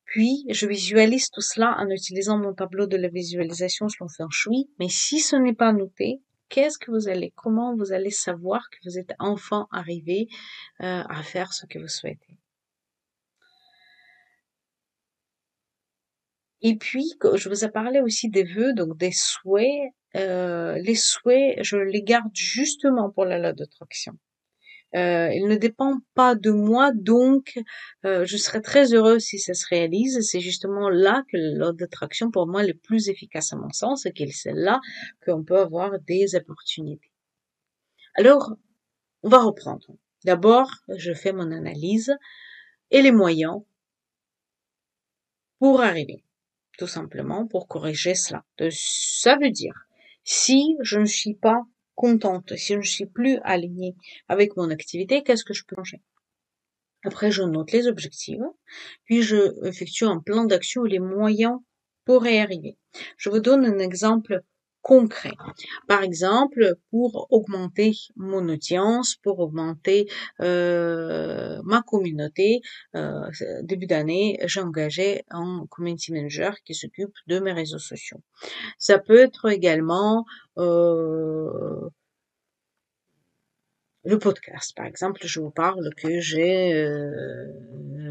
Puis, 0.06 0.46
je 0.50 0.68
visualise 0.68 1.30
tout 1.30 1.42
cela 1.42 1.76
en 1.80 1.90
utilisant 1.90 2.38
mon 2.38 2.54
tableau 2.54 2.86
de 2.86 2.98
la 2.98 3.10
visualisation 3.10 3.90
selon 3.90 4.08
Feng 4.10 4.30
Shui, 4.30 4.70
mais 4.80 4.90
si 4.90 5.20
ce 5.20 5.36
n'est 5.36 5.54
pas 5.54 5.74
noté, 5.74 6.22
qu'est-ce 6.50 6.78
que 6.78 6.92
vous 6.92 7.08
allez, 7.08 7.32
comment 7.36 7.76
vous 7.76 7.94
allez 7.94 8.10
savoir 8.10 8.70
que 8.70 8.78
vous 8.86 8.98
êtes 8.98 9.14
enfin 9.20 9.68
arrivé 9.72 10.28
euh, 10.82 11.04
à 11.08 11.24
faire 11.24 11.54
ce 11.54 11.66
que 11.66 11.80
vous 11.80 11.88
souhaitez? 11.88 12.41
Et 16.62 16.76
puis, 16.78 17.13
je 17.36 17.50
vous 17.50 17.65
ai 17.65 17.69
parlé 17.69 18.02
aussi 18.02 18.30
des 18.30 18.43
vœux, 18.43 18.74
donc 18.74 18.97
des 18.97 19.12
souhaits 19.12 19.93
euh, 20.15 20.78
les 20.80 20.95
souhaits, 20.95 21.63
je 21.63 21.78
les 21.78 22.04
garde 22.04 22.32
justement 22.34 23.10
pour 23.10 23.26
la 23.26 23.39
loi 23.39 23.54
d'attraction. 23.54 24.13
Euh, 24.93 25.30
il 25.34 25.47
ne 25.47 25.56
dépend 25.56 26.00
pas 26.15 26.36
de 26.36 26.52
moi, 26.52 26.91
donc 26.93 27.58
euh, 28.06 28.26
je 28.26 28.36
serais 28.36 28.60
très 28.60 28.93
heureuse 28.93 29.24
si 29.24 29.39
ça 29.39 29.54
se 29.54 29.65
réalise. 29.69 30.19
C'est 30.21 30.41
justement 30.41 30.89
là 30.89 31.24
que 31.32 31.38
la 31.38 31.54
loi 31.58 31.71
d'attraction, 31.74 32.30
pour 32.30 32.45
moi, 32.45 32.63
est 32.63 32.67
le 32.67 32.74
plus 32.74 33.08
efficace 33.08 33.54
à 33.54 33.56
mon 33.56 33.71
sens, 33.71 34.06
et 34.06 34.12
que 34.12 34.24
c'est 34.30 34.54
là 34.54 34.82
qu'on 35.26 35.43
peut 35.45 35.60
avoir 35.60 35.97
des 36.02 36.36
opportunités. 36.36 37.12
Alors, 38.15 38.54
on 39.24 39.30
va 39.30 39.41
reprendre. 39.43 39.88
D'abord, 40.26 40.69
je 40.89 41.13
fais 41.13 41.32
mon 41.32 41.52
analyse 41.52 42.13
et 42.91 43.02
les 43.02 43.13
moyens 43.13 43.62
pour 45.60 45.82
arriver, 45.82 46.26
tout 46.78 46.88
simplement 46.88 47.48
pour 47.48 47.68
corriger 47.68 48.16
cela. 48.16 48.44
Ça 48.72 49.38
veut 49.38 49.52
dire 49.52 49.88
si 50.24 50.78
je 50.82 51.00
ne 51.00 51.06
suis 51.06 51.36
pas 51.36 51.62
contente, 51.96 52.56
si 52.56 52.74
je 52.74 52.80
ne 52.80 52.84
suis 52.84 53.06
plus 53.06 53.40
alignée 53.44 53.96
avec 54.28 54.56
mon 54.58 54.70
activité, 54.70 55.24
qu'est-ce 55.24 55.44
que 55.44 55.54
je 55.54 55.66
peux 55.66 55.76
changer 55.76 56.02
Après, 57.04 57.32
je 57.32 57.44
note 57.44 57.72
les 57.72 57.88
objectifs, 57.88 58.40
puis 59.06 59.22
je 59.22 59.66
effectue 59.68 60.06
un 60.06 60.20
plan 60.20 60.46
d'action 60.46 60.82
ou 60.82 60.86
les 60.86 61.00
moyens 61.00 61.60
pour 62.06 62.26
y 62.26 62.38
arriver. 62.38 62.78
Je 63.18 63.30
vous 63.30 63.40
donne 63.40 63.66
un 63.66 63.80
exemple 63.80 64.42
concret. 64.82 65.34
Par 65.88 66.04
exemple, 66.04 66.76
pour 66.89 67.28
augmenter 67.30 67.94
mon 68.15 68.48
audience, 68.50 69.15
pour 69.15 69.39
augmenter 69.39 70.08
euh, 70.41 71.62
ma 71.63 71.82
communauté, 71.82 72.62
euh, 72.96 73.30
début 73.63 73.88
d'année, 73.88 74.39
j'ai 74.46 74.62
engagé 74.62 75.24
un 75.30 75.65
community 75.70 76.12
manager 76.12 76.56
qui 76.65 76.74
s'occupe 76.74 77.13
de 77.28 77.39
mes 77.39 77.54
réseaux 77.54 77.80
sociaux. 77.80 78.22
Ça 78.78 78.98
peut 79.00 79.20
être 79.20 79.50
également 79.50 80.26
euh, 80.58 81.89
le 84.04 84.17
podcast, 84.17 84.76
par 84.76 84.88
exemple, 84.88 85.22
je 85.24 85.39
vous 85.39 85.52
parle 85.52 85.94
que 85.96 86.20
j'ai, 86.20 86.74
euh, 86.74 87.46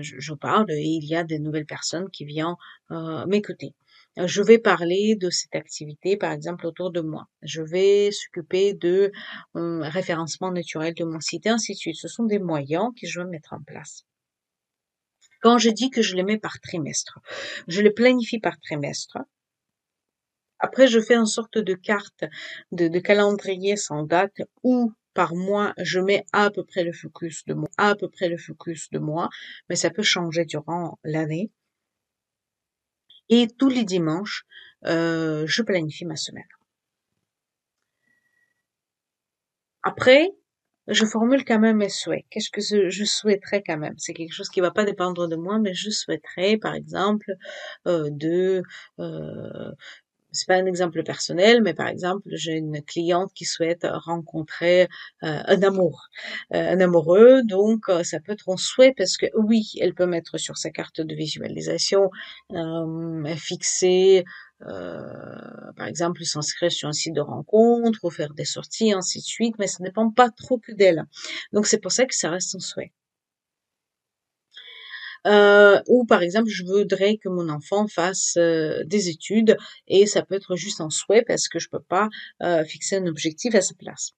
je, 0.01 0.35
parle 0.35 0.71
et 0.71 0.85
il 0.85 1.05
y 1.05 1.17
a 1.17 1.25
des 1.25 1.41
nouvelles 1.41 1.67
personnes 1.67 2.09
qui 2.11 2.25
viennent 2.25 2.55
euh, 2.93 3.27
m'écouter. 3.27 3.75
Je 4.27 4.43
vais 4.43 4.59
parler 4.59 5.17
de 5.17 5.31
cette 5.31 5.55
activité, 5.55 6.17
par 6.17 6.33
exemple, 6.33 6.67
autour 6.67 6.91
de 6.91 7.01
moi. 7.01 7.29
Je 7.43 7.63
vais 7.63 8.11
s'occuper 8.13 8.75
de 8.75 9.13
euh, 9.57 9.81
référencement 9.83 10.51
naturel 10.51 10.95
de 10.95 11.05
mon 11.05 11.21
site 11.21 11.47
et 11.47 11.49
ainsi 11.49 11.73
de 11.73 11.79
suite. 11.79 11.97
Ce 11.97 12.09
sont 12.09 12.25
des 12.25 12.39
moyens 12.39 12.91
que 13.01 13.07
je 13.07 13.21
vais 13.21 13.27
mettre 13.27 13.53
en 13.53 13.63
place. 13.63 14.05
Quand 15.41 15.59
je 15.59 15.71
dis 15.71 15.91
que 15.91 16.03
je 16.03 16.17
les 16.17 16.23
mets 16.23 16.39
par 16.39 16.61
trimestre, 16.61 17.19
je 17.67 17.81
les 17.81 17.91
planifie 17.91 18.39
par 18.39 18.61
trimestre. 18.61 19.19
Après, 20.59 20.87
je 20.87 21.01
fais 21.01 21.15
une 21.15 21.27
sorte 21.27 21.57
de 21.57 21.75
carte 21.75 22.25
de, 22.73 22.89
de 22.89 22.99
calendrier 22.99 23.77
sans 23.77 24.03
date 24.03 24.43
où 24.63 24.93
par 25.15 25.35
mois, 25.35 25.73
je 25.79 25.99
mets 25.99 26.25
à 26.33 26.51
peu 26.51 26.65
près 26.65 26.85
le 26.85 26.93
focus 26.93 27.45
de 27.47 27.55
moi, 27.55 27.69
à 27.79 27.95
peu 27.97 28.09
près 28.09 28.29
le 28.29 28.37
focus 28.37 28.91
de 28.91 28.99
moi, 28.99 29.29
mais 29.69 29.77
ça 29.77 29.91
peut 29.91 30.03
changer 30.03 30.45
durant 30.45 30.99
l'année. 31.05 31.51
Et 33.31 33.49
tous 33.59 33.71
les 33.71 33.85
dimanches, 33.85 34.45
euh, 34.85 35.45
je 35.47 35.63
planifie 35.63 36.05
ma 36.05 36.17
semaine. 36.17 36.45
Après, 39.83 40.31
je 40.89 41.05
formule 41.05 41.45
quand 41.45 41.59
même 41.61 41.79
mes 41.79 41.89
souhaits. 41.89 42.25
Qu'est-ce 42.31 42.51
que 42.51 42.61
je 42.91 43.05
souhaiterais 43.05 43.63
quand 43.67 43.79
même? 43.79 43.95
C'est 43.99 44.15
quelque 44.15 44.33
chose 44.33 44.49
qui 44.49 44.61
va 44.61 44.71
pas 44.71 44.85
dépendre 44.85 45.29
de 45.29 45.37
moi, 45.37 45.59
mais 45.59 45.75
je 45.75 45.91
souhaiterais, 45.91 46.57
par 46.59 46.75
exemple, 46.75 47.33
euh, 47.87 48.09
de 48.11 48.63
euh, 49.01 49.73
c'est 50.33 50.47
pas 50.47 50.57
un 50.57 50.67
exemple 50.67 51.03
personnel, 51.03 51.63
mais 51.63 51.75
par 51.75 51.89
exemple, 51.89 52.29
j'ai 52.33 52.53
une 52.53 52.83
cliente 52.83 53.33
qui 53.35 53.45
souhaite 53.45 53.87
rencontrer 53.91 54.83
euh, 55.23 55.41
un 55.47 55.63
amour, 55.63 56.09
euh, 56.55 56.73
un 56.73 56.81
amoureux, 56.81 57.43
donc 57.45 57.89
euh, 57.89 58.03
ça 58.05 58.21
peut 58.21 58.33
être 58.33 58.49
un 58.49 58.57
souhait 58.57 58.95
parce 58.97 59.17
que 59.17 59.27
oui, 59.35 59.73
elle 59.81 59.95
peut 59.95 60.07
mettre 60.07 60.39
sur 60.39 60.57
sa 60.59 60.71
carte 60.71 61.01
de 61.01 61.15
visualisation, 61.15 62.11
fixer, 63.37 64.25
par 64.61 65.87
exemple, 65.87 66.25
s'inscrire 66.25 66.73
sur 66.73 66.89
un 66.89 66.93
site 66.93 67.15
de 67.15 67.21
rencontre 67.21 68.01
ou 68.05 68.11
faire 68.11 68.35
des 68.35 68.45
sorties, 68.45 68.93
ainsi 68.93 69.19
de 69.19 69.25
suite, 69.25 69.55
mais 69.59 69.67
ça 69.67 69.79
ne 69.81 69.87
dépend 69.87 70.11
pas 70.11 70.31
trop 70.31 70.59
que 70.59 70.73
d'elle. 70.73 71.05
Donc 71.53 71.67
c'est 71.67 71.79
pour 71.81 71.93
ça 71.93 72.07
que 72.07 72.15
ça 72.15 72.31
reste 72.31 72.55
un 72.55 72.61
souhait. 72.61 72.93
Euh, 75.27 75.81
ou 75.87 76.07
par 76.07 76.23
exemple 76.23 76.49
je 76.49 76.65
voudrais 76.65 77.19
que 77.19 77.29
mon 77.29 77.51
enfant 77.51 77.87
fasse 77.87 78.39
euh, 78.39 78.83
des 78.87 79.11
études 79.11 79.59
et 79.87 80.07
ça 80.07 80.23
peut 80.23 80.35
être 80.35 80.57
juste 80.57 80.81
un 80.81 80.89
souhait 80.89 81.23
parce 81.27 81.49
que 81.49 81.59
je 81.59 81.69
peux 81.69 81.83
pas 81.83 82.09
euh, 82.43 82.65
fixer 82.65 82.97
un 82.97 83.07
objectif 83.07 83.55
à 83.55 83.61
sa 83.61 83.75
place. 83.75 84.13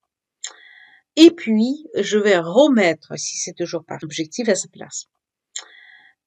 Et 1.16 1.32
puis 1.32 1.86
je 1.96 2.18
vais 2.18 2.38
remettre, 2.38 3.18
si 3.18 3.36
c'est 3.36 3.54
toujours 3.54 3.84
pas 3.84 3.98
objectif, 4.02 4.48
à 4.48 4.54
sa 4.54 4.68
place. 4.68 5.06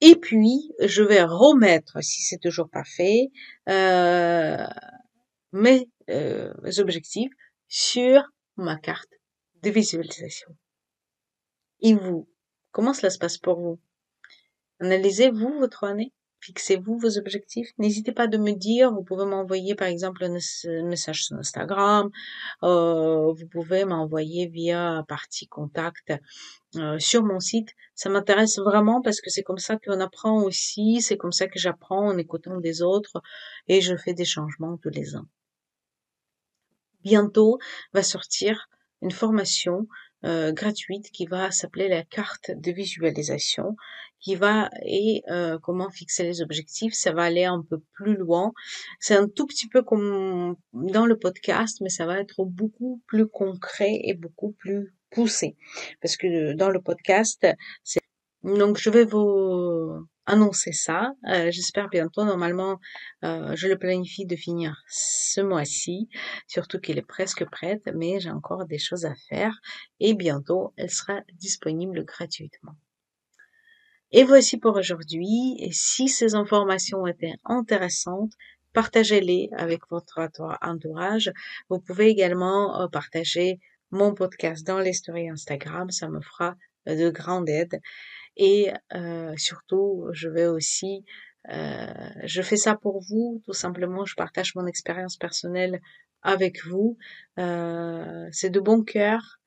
Et 0.01 0.15
puis 0.17 0.71
je 0.81 1.03
vais 1.03 1.23
remettre, 1.23 2.03
si 2.03 2.21
c'est 2.21 2.37
toujours 2.37 2.69
pas 2.69 2.83
fait, 2.83 3.31
mes 5.53 5.87
objectifs 6.79 7.31
sur 7.69 8.23
ma 8.57 8.77
carte 8.77 9.09
de 9.63 9.69
visualisation. 9.69 10.55
Et 11.81 11.93
vous, 11.93 12.27
comment 12.71 12.93
cela 12.93 13.09
se 13.09 13.17
passe 13.17 13.37
pour 13.37 13.59
vous? 13.59 13.79
Analysez-vous 14.79 15.59
votre 15.59 15.83
année 15.83 16.13
Fixez-vous 16.45 16.99
vos 16.99 17.17
objectifs. 17.17 17.69
N'hésitez 17.79 18.11
pas 18.11 18.27
de 18.27 18.37
me 18.37 18.51
dire. 18.51 18.91
Vous 18.93 19.01
pouvez 19.01 19.25
m'envoyer 19.25 19.73
par 19.73 19.87
exemple 19.87 20.23
un 20.23 20.83
message 20.83 21.25
sur 21.25 21.35
Instagram. 21.37 22.11
Euh, 22.61 23.33
vous 23.33 23.47
pouvez 23.47 23.83
m'envoyer 23.83 24.45
via 24.45 25.03
partie 25.07 25.47
contact 25.47 26.13
euh, 26.75 26.99
sur 26.99 27.23
mon 27.23 27.39
site. 27.39 27.69
Ça 27.95 28.09
m'intéresse 28.09 28.59
vraiment 28.59 29.01
parce 29.01 29.21
que 29.21 29.31
c'est 29.31 29.41
comme 29.41 29.57
ça 29.57 29.77
qu'on 29.77 29.99
apprend 29.99 30.43
aussi. 30.43 31.01
C'est 31.01 31.17
comme 31.17 31.31
ça 31.31 31.47
que 31.47 31.57
j'apprends 31.57 32.09
en 32.09 32.17
écoutant 32.19 32.59
des 32.59 32.83
autres 32.83 33.23
et 33.67 33.81
je 33.81 33.95
fais 33.95 34.13
des 34.13 34.25
changements 34.25 34.77
tous 34.77 34.89
les 34.89 35.15
ans. 35.15 35.25
Bientôt 37.01 37.57
va 37.91 38.03
sortir 38.03 38.69
une 39.01 39.11
formation 39.11 39.87
euh, 40.23 40.51
gratuite 40.51 41.11
qui 41.11 41.25
va 41.25 41.51
s'appeler 41.51 41.87
la 41.87 42.03
carte 42.03 42.51
de 42.51 42.71
visualisation, 42.71 43.75
qui 44.19 44.35
va 44.35 44.69
et 44.85 45.23
euh, 45.29 45.59
comment 45.59 45.89
fixer 45.89 46.23
les 46.23 46.41
objectifs. 46.41 46.93
Ça 46.93 47.11
va 47.11 47.23
aller 47.23 47.45
un 47.45 47.63
peu 47.69 47.79
plus 47.93 48.15
loin. 48.15 48.53
C'est 48.99 49.15
un 49.15 49.27
tout 49.27 49.45
petit 49.45 49.67
peu 49.67 49.83
comme 49.83 50.55
dans 50.73 51.05
le 51.05 51.17
podcast, 51.17 51.79
mais 51.81 51.89
ça 51.89 52.05
va 52.05 52.19
être 52.19 52.45
beaucoup 52.45 53.01
plus 53.07 53.27
concret 53.27 53.99
et 54.03 54.13
beaucoup 54.13 54.53
plus 54.53 54.95
poussé. 55.11 55.55
Parce 56.01 56.17
que 56.17 56.53
dans 56.53 56.69
le 56.69 56.81
podcast, 56.81 57.45
c'est 57.83 58.01
donc 58.43 58.77
je 58.77 58.91
vais 58.91 59.05
vous 59.05 60.07
annoncer 60.25 60.71
ça. 60.71 61.13
Euh, 61.29 61.51
j'espère 61.51 61.89
bientôt. 61.89 62.23
Normalement, 62.23 62.79
euh, 63.23 63.55
je 63.55 63.67
le 63.67 63.77
planifie 63.77 64.25
de 64.25 64.35
finir 64.35 64.83
ce 64.89 65.41
mois-ci, 65.41 66.09
surtout 66.47 66.79
qu'il 66.79 66.97
est 66.97 67.07
presque 67.07 67.45
prête, 67.45 67.89
mais 67.93 68.19
j'ai 68.19 68.31
encore 68.31 68.65
des 68.65 68.79
choses 68.79 69.05
à 69.05 69.13
faire 69.29 69.59
et 69.99 70.13
bientôt 70.13 70.73
elle 70.77 70.89
sera 70.89 71.21
disponible 71.33 72.03
gratuitement. 72.05 72.75
Et 74.11 74.23
voici 74.23 74.57
pour 74.57 74.75
aujourd'hui. 74.75 75.57
Si 75.71 76.07
ces 76.07 76.35
informations 76.35 77.05
étaient 77.07 77.35
intéressantes, 77.43 78.31
partagez-les 78.73 79.49
avec 79.57 79.81
votre 79.89 80.29
entourage. 80.61 81.31
Vous 81.69 81.79
pouvez 81.79 82.07
également 82.07 82.81
euh, 82.81 82.87
partager 82.87 83.59
mon 83.91 84.13
podcast 84.13 84.65
dans 84.65 84.79
les 84.79 84.93
stories 84.93 85.29
Instagram. 85.29 85.89
Ça 85.91 86.09
me 86.09 86.21
fera 86.21 86.55
de 86.85 87.09
grande 87.09 87.49
aide. 87.49 87.81
Et 88.37 88.71
euh, 88.93 89.33
surtout, 89.37 90.07
je 90.11 90.29
vais 90.29 90.47
aussi, 90.47 91.05
euh, 91.49 91.93
je 92.23 92.41
fais 92.41 92.57
ça 92.57 92.75
pour 92.75 93.01
vous, 93.01 93.41
tout 93.45 93.53
simplement, 93.53 94.05
je 94.05 94.15
partage 94.15 94.55
mon 94.55 94.65
expérience 94.65 95.17
personnelle 95.17 95.81
avec 96.21 96.65
vous. 96.65 96.97
Euh, 97.39 98.27
c'est 98.31 98.49
de 98.49 98.59
bon 98.59 98.83
cœur. 98.83 99.39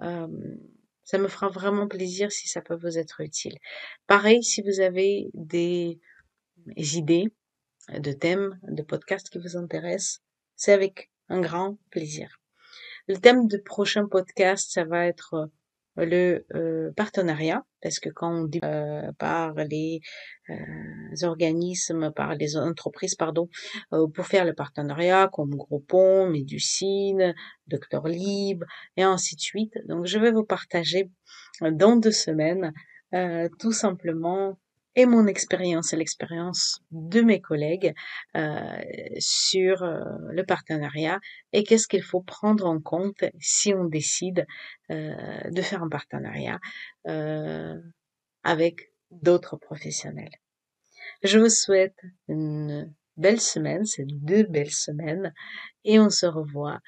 Euh, 0.00 0.28
ça 1.04 1.18
me 1.18 1.28
fera 1.28 1.48
vraiment 1.48 1.88
plaisir 1.88 2.30
si 2.30 2.48
ça 2.48 2.62
peut 2.62 2.76
vous 2.76 2.98
être 2.98 3.20
utile. 3.20 3.56
Pareil, 4.06 4.42
si 4.44 4.62
vous 4.62 4.80
avez 4.80 5.28
des 5.34 5.98
idées 6.76 7.32
de 7.92 8.12
thèmes, 8.12 8.58
de 8.62 8.82
podcasts 8.82 9.28
qui 9.28 9.38
vous 9.38 9.56
intéressent, 9.56 10.22
c'est 10.54 10.72
avec 10.72 11.10
un 11.28 11.40
grand 11.40 11.78
plaisir. 11.90 12.40
Le 13.08 13.16
thème 13.16 13.48
de 13.48 13.56
prochain 13.56 14.06
podcast, 14.06 14.70
ça 14.70 14.84
va 14.84 15.06
être 15.06 15.50
le 16.04 16.46
euh, 16.54 16.92
partenariat, 16.96 17.64
parce 17.82 17.98
que 17.98 18.08
quand 18.08 18.42
on 18.42 18.44
dit 18.44 18.60
euh, 18.64 19.10
par 19.18 19.54
les 19.54 20.00
euh, 20.50 20.54
organismes, 21.22 22.12
par 22.12 22.34
les 22.34 22.56
entreprises, 22.56 23.14
pardon, 23.14 23.48
pour 24.14 24.26
faire 24.26 24.44
le 24.44 24.54
partenariat, 24.54 25.28
comme 25.32 25.54
Groupon, 25.54 26.28
Méducine, 26.28 27.34
Docteur 27.66 28.06
Libre, 28.08 28.66
et 28.96 29.02
ainsi 29.02 29.36
de 29.36 29.40
suite. 29.40 29.74
Donc, 29.86 30.06
je 30.06 30.18
vais 30.18 30.32
vous 30.32 30.44
partager 30.44 31.10
dans 31.60 31.96
deux 31.96 32.12
semaines 32.12 32.72
tout 33.58 33.72
simplement 33.72 34.58
et 34.96 35.06
mon 35.06 35.26
expérience 35.26 35.92
et 35.92 35.96
l'expérience 35.96 36.80
de 36.90 37.20
mes 37.20 37.40
collègues 37.40 37.94
euh, 38.36 38.82
sur 39.18 39.82
euh, 39.82 40.02
le 40.30 40.44
partenariat 40.44 41.20
et 41.52 41.64
qu'est-ce 41.64 41.86
qu'il 41.86 42.02
faut 42.02 42.22
prendre 42.22 42.66
en 42.66 42.80
compte 42.80 43.24
si 43.38 43.72
on 43.72 43.84
décide 43.84 44.46
euh, 44.90 45.14
de 45.50 45.62
faire 45.62 45.82
un 45.82 45.88
partenariat 45.88 46.58
avec 48.42 48.92
d'autres 49.10 49.56
professionnels. 49.56 50.34
Je 51.22 51.38
vous 51.38 51.48
souhaite 51.48 51.98
une 52.28 52.92
belle 53.16 53.40
semaine, 53.40 53.84
c'est 53.84 54.06
deux 54.06 54.44
belles 54.44 54.70
semaines 54.70 55.34
et 55.84 55.98
on 56.00 56.10
se 56.10 56.26
revoit 56.26 56.80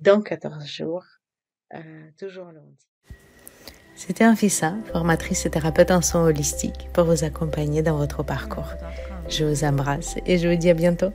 dans 0.00 0.22
14 0.22 0.66
jours, 0.66 1.04
toujours 2.18 2.52
lundi. 2.52 2.89
C'était 4.06 4.24
Anfissa, 4.24 4.72
formatrice 4.92 5.44
et 5.44 5.50
thérapeute 5.50 5.90
en 5.90 6.00
soins 6.00 6.24
holistiques, 6.24 6.88
pour 6.94 7.04
vous 7.04 7.22
accompagner 7.22 7.82
dans 7.82 7.98
votre 7.98 8.22
parcours. 8.22 8.72
Je 9.28 9.44
vous 9.44 9.62
embrasse 9.62 10.16
et 10.24 10.38
je 10.38 10.48
vous 10.48 10.56
dis 10.56 10.70
à 10.70 10.74
bientôt. 10.74 11.12